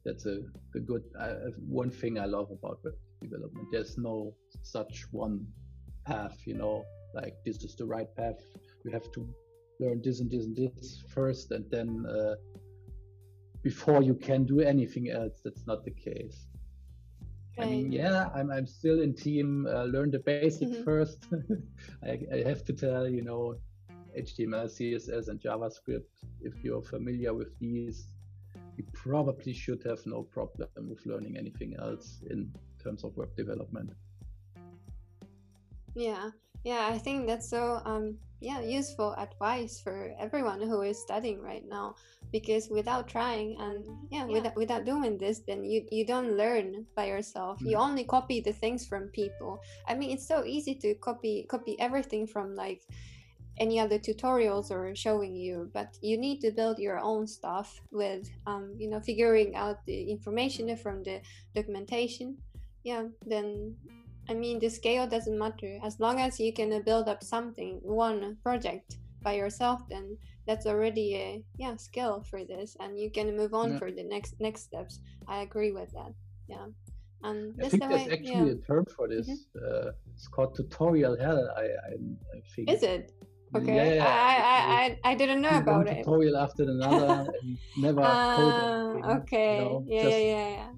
that's 0.05 0.27
a, 0.27 0.41
a 0.75 0.81
good 0.81 1.03
uh, 1.19 1.51
one 1.69 1.91
thing 1.91 2.19
i 2.19 2.25
love 2.25 2.51
about 2.51 2.79
web 2.85 2.95
development 3.23 3.67
there's 3.73 3.97
no 3.99 4.33
such 4.63 5.05
one 5.13 5.47
path 6.05 6.37
you 6.45 6.55
know 6.55 6.85
like 7.15 7.35
this 7.45 7.63
is 7.63 7.75
the 7.77 7.85
right 7.85 8.15
path 8.17 8.41
you 8.85 8.91
have 8.91 9.11
to 9.13 9.27
learn 9.81 10.01
this 10.05 10.21
and 10.21 10.31
this 10.31 10.45
and 10.45 10.57
this 10.57 11.03
first 11.09 11.51
and 11.53 11.65
then 11.71 12.05
uh, 12.09 12.35
before 13.63 14.03
you 14.03 14.15
can 14.15 14.45
do 14.45 14.61
anything 14.61 15.11
else 15.11 15.41
that's 15.45 15.67
not 15.67 15.85
the 15.85 15.91
case 15.93 16.47
I 17.59 17.65
mean, 17.65 17.91
yeah, 17.91 18.29
I'm, 18.35 18.51
I'm 18.51 18.67
still 18.67 19.01
in 19.01 19.15
team. 19.15 19.67
Uh, 19.67 19.85
learn 19.85 20.11
the 20.11 20.19
basics 20.19 20.77
Mhm. 20.77 20.85
first. 20.85 21.27
I, 22.03 22.19
I 22.31 22.37
have 22.45 22.65
to 22.67 22.73
tell, 22.75 23.09
you 23.09 23.23
know, 23.23 23.55
HTML, 24.17 24.67
CSS, 24.67 25.29
and 25.29 25.41
JavaScript. 25.41 26.05
If 26.41 26.65
you're 26.65 26.83
familiar 26.83 27.35
with 27.35 27.59
these, 27.59 28.09
you 28.77 28.85
probably 28.93 29.53
should 29.53 29.83
have 29.85 30.05
no 30.07 30.23
problem 30.23 30.69
with 30.89 31.05
learning 31.07 31.37
anything 31.37 31.77
else 31.79 32.19
in 32.31 32.53
terms 32.83 33.05
of 33.05 33.17
web 33.17 33.35
development. 33.37 33.91
Yeah, 35.95 36.31
yeah, 36.65 36.89
I 36.93 36.99
think 36.99 37.27
that's 37.27 37.49
so 37.49 37.81
um 37.85 38.19
yeah 38.41 38.61
useful 38.61 39.15
advice 39.17 39.81
for 39.81 40.13
everyone 40.19 40.61
who 40.61 40.83
is 40.83 41.01
studying 41.01 41.41
right 41.41 41.65
now 41.67 41.95
because 42.33 42.69
without 42.69 43.09
trying 43.09 43.57
and 43.59 43.87
yeah, 44.11 44.27
without 44.27 44.57
without 44.57 44.85
doing 44.85 45.17
this 45.17 45.41
then 45.47 45.65
you 45.65 45.87
you 45.91 46.05
don't 46.05 46.37
learn 46.37 46.85
by 46.95 47.07
yourself. 47.07 47.63
You 47.63 47.79
only 47.79 48.05
copy 48.05 48.41
the 48.41 48.53
things 48.53 48.87
from 48.87 49.09
people. 49.09 49.63
I 49.89 49.95
mean 49.95 50.11
it's 50.11 50.27
so 50.27 50.45
easy 50.45 50.75
to 50.83 50.95
copy 50.97 51.47
copy 51.49 51.81
everything 51.81 52.27
from 52.27 52.55
like 52.55 52.83
any 53.59 53.81
other 53.81 53.99
tutorials 53.99 54.71
or 54.71 54.95
showing 54.95 55.35
you 55.35 55.71
but 55.73 55.97
you 56.03 56.19
need 56.19 56.41
to 56.41 56.51
build 56.51 56.79
your 56.79 56.99
own 56.99 57.27
stuff 57.27 57.81
with 57.91 58.29
um, 58.47 58.75
you 58.79 58.89
know 58.89 59.01
figuring 59.01 59.55
out 59.55 59.85
the 59.87 60.11
information 60.11 60.77
from 60.77 61.03
the 61.03 61.21
documentation 61.55 62.37
yeah 62.85 63.05
then 63.27 63.75
i 64.29 64.35
mean 64.35 64.59
the 64.59 64.69
scale 64.69 65.07
doesn't 65.07 65.39
matter 65.39 65.79
as 65.83 65.99
long 66.01 66.21
as 66.21 66.39
you 66.39 66.53
can 66.53 66.83
build 66.83 67.09
up 67.09 67.23
something 67.23 67.79
one 67.83 68.37
project 68.43 68.99
by 69.23 69.33
yourself 69.33 69.81
then 69.89 70.17
that's 70.47 70.67
already 70.67 71.15
a 71.17 71.43
yeah 71.57 71.75
skill 71.77 72.23
for 72.31 72.45
this 72.45 72.77
and 72.81 72.99
you 72.99 73.11
can 73.11 73.37
move 73.37 73.55
on 73.55 73.73
Yeah. 73.73 73.79
for 73.79 73.91
the 73.91 74.05
next 74.05 74.35
next 74.41 74.63
steps 74.63 75.01
i 75.27 75.39
agree 75.43 75.73
with 75.73 75.91
that 75.93 76.13
yeah 76.49 76.67
and 77.23 77.55
I 77.61 77.69
think 77.69 77.83
the 77.83 77.89
there's 77.89 78.07
way 78.07 78.13
actually 78.13 78.51
yeah 78.51 78.53
a 78.53 78.67
term 78.67 78.85
for 78.95 79.09
this. 79.09 79.29
Uh, 79.57 79.91
it's 80.15 80.29
called 80.29 80.55
tutorial 80.55 81.17
hell. 81.19 81.51
I, 81.57 81.63
I, 81.63 81.93
I 82.37 82.41
think. 82.55 82.71
is 82.71 82.83
it 82.83 83.13
okay 83.57 83.97
Yeah, 83.97 84.05
I, 84.05 84.35
I. 84.55 84.59
I 84.83 85.11
i 85.11 85.15
didn't 85.15 85.41
know 85.41 85.57
about 85.59 85.87
it 85.87 86.05
tutorial 86.05 86.37
after 86.37 86.63
another 86.65 87.13
and 87.43 87.59
never 87.77 88.03
code 88.35 88.55
Ah, 89.05 89.17
okay. 89.19 89.51
you 89.57 89.63
know, 89.63 89.85
yeah, 89.87 90.09
yeah, 90.09 90.19
yeah, 90.35 90.49
yeah. 90.59 90.71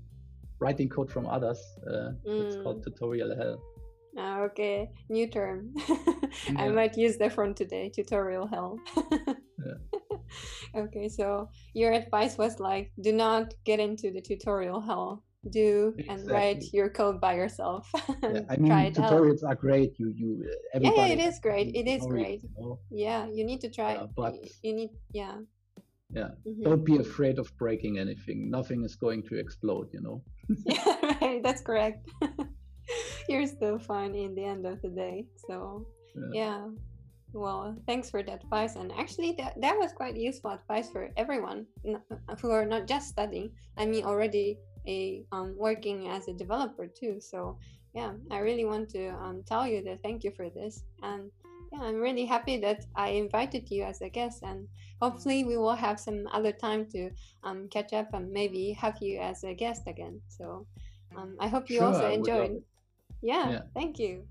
writing 0.61 0.89
code 0.89 1.11
from 1.15 1.27
others. 1.27 1.61
Uh, 1.87 2.11
It's 2.25 2.57
Mm. 2.57 2.63
called 2.63 2.79
tutorial 2.85 3.31
hell. 3.41 3.57
Ah, 4.19 4.41
okay. 4.49 4.91
New 5.09 5.27
term. 5.29 5.71
I 6.63 6.69
might 6.69 6.97
use 6.97 7.17
that 7.19 7.33
from 7.33 7.55
today. 7.55 7.91
Tutorial 7.95 8.47
hell. 8.47 8.81
Yeah. 9.67 9.79
okay, 10.83 11.07
so 11.09 11.49
your 11.75 11.93
advice 11.93 12.35
was 12.39 12.59
like, 12.59 12.91
do 13.01 13.13
not 13.13 13.55
get 13.65 13.79
into 13.81 14.11
the 14.11 14.21
tutorial 14.21 14.81
hell. 14.81 15.23
Do 15.51 15.95
and 16.09 16.29
write 16.29 16.65
your 16.73 16.91
code 16.91 17.21
by 17.21 17.35
yourself. 17.35 17.89
Yeah, 18.23 18.43
I 18.51 18.57
mean, 18.57 18.67
try 18.67 18.83
it 18.91 18.99
out. 18.99 19.13
tutorials 19.13 19.43
are 19.47 19.55
great. 19.55 19.95
You, 19.99 20.13
you, 20.15 20.31
uh, 20.45 20.49
Yeah, 20.49 20.55
everybody. 20.75 20.99
yeah, 20.99 21.15
it 21.15 21.21
is 21.21 21.39
great. 21.39 21.69
It 21.75 21.87
is 21.87 22.03
tutorials, 22.03 22.09
great. 22.11 22.43
you 22.43 22.51
know? 22.59 22.79
Yeah, 22.91 23.27
you 23.33 23.45
need 23.45 23.61
to 23.63 23.71
try. 23.71 23.95
Uh, 23.95 24.07
but- 24.17 24.35
you 24.63 24.73
need, 24.75 24.91
yeah. 25.13 25.37
Yeah. 26.11 26.31
Mhm. 26.47 26.65
Don't 26.65 26.85
be 26.85 26.97
afraid 26.97 27.39
of 27.39 27.47
breaking 27.59 27.99
anything. 27.99 28.51
Nothing 28.51 28.83
is 28.83 28.97
going 28.97 29.23
to 29.29 29.39
explode. 29.39 29.89
You 29.93 30.01
know. 30.01 30.17
yeah, 30.67 30.97
right. 31.23 31.43
That's 31.43 31.61
correct. 31.63 32.09
You're 33.29 33.47
still 33.47 33.79
fine 33.79 34.15
in 34.15 34.35
the 34.35 34.45
end 34.45 34.65
of 34.67 34.81
the 34.83 34.89
day. 34.89 35.27
So, 35.47 35.87
Yeah. 36.17 36.33
yeah. 36.33 36.61
Well, 37.35 37.77
thanks 37.87 38.09
for 38.09 38.23
the 38.23 38.33
advice. 38.41 38.75
And 38.77 38.91
actually, 38.97 39.33
that, 39.37 39.61
that 39.61 39.77
was 39.77 39.93
quite 39.93 40.17
useful 40.17 40.51
advice 40.51 40.89
for 40.91 41.11
everyone 41.19 41.67
who 42.41 42.51
are 42.51 42.65
not 42.65 42.89
just 42.89 43.09
studying. 43.09 43.51
I 43.77 43.85
mean, 43.85 44.05
already 44.05 44.57
a 44.89 45.25
um, 45.33 45.55
working 45.57 46.09
as 46.09 46.29
a 46.29 46.35
developer 46.35 46.87
too. 46.89 47.21
So, 47.21 47.59
yeah, 47.95 48.13
I 48.31 48.39
really 48.39 48.65
want 48.65 48.91
to 48.91 49.09
um, 49.11 49.43
tell 49.47 49.67
you 49.67 49.83
that 49.85 50.03
thank 50.03 50.25
you 50.25 50.33
for 50.33 50.51
this. 50.51 50.85
And 51.03 51.31
yeah, 51.73 51.81
I'm 51.83 52.01
really 52.01 52.27
happy 52.27 52.59
that 52.59 52.87
I 52.97 53.09
invited 53.11 53.71
you 53.71 53.85
as 53.85 54.01
a 54.01 54.09
guest, 54.09 54.43
and 54.43 54.69
hopefully 55.01 55.45
we 55.45 55.57
will 55.57 55.77
have 55.77 56.01
some 56.01 56.27
other 56.33 56.53
time 56.53 56.87
to 56.93 57.11
um, 57.45 57.69
catch 57.69 57.93
up 57.93 58.15
and 58.15 58.33
maybe 58.33 58.73
have 58.73 58.97
you 59.01 59.19
as 59.21 59.45
a 59.45 59.55
guest 59.55 59.83
again. 59.87 60.21
So 60.29 60.67
um, 61.17 61.37
I 61.41 61.49
hope 61.49 61.71
you 61.71 61.81
Sure, 61.81 61.87
also 61.87 62.07
I 62.07 62.13
would 62.17 62.35
love 62.35 62.49
enjoyed. 62.49 62.63
Yeah, 63.23 63.51
Yeah. 63.51 63.63
thank 63.75 63.99
you. 63.99 64.27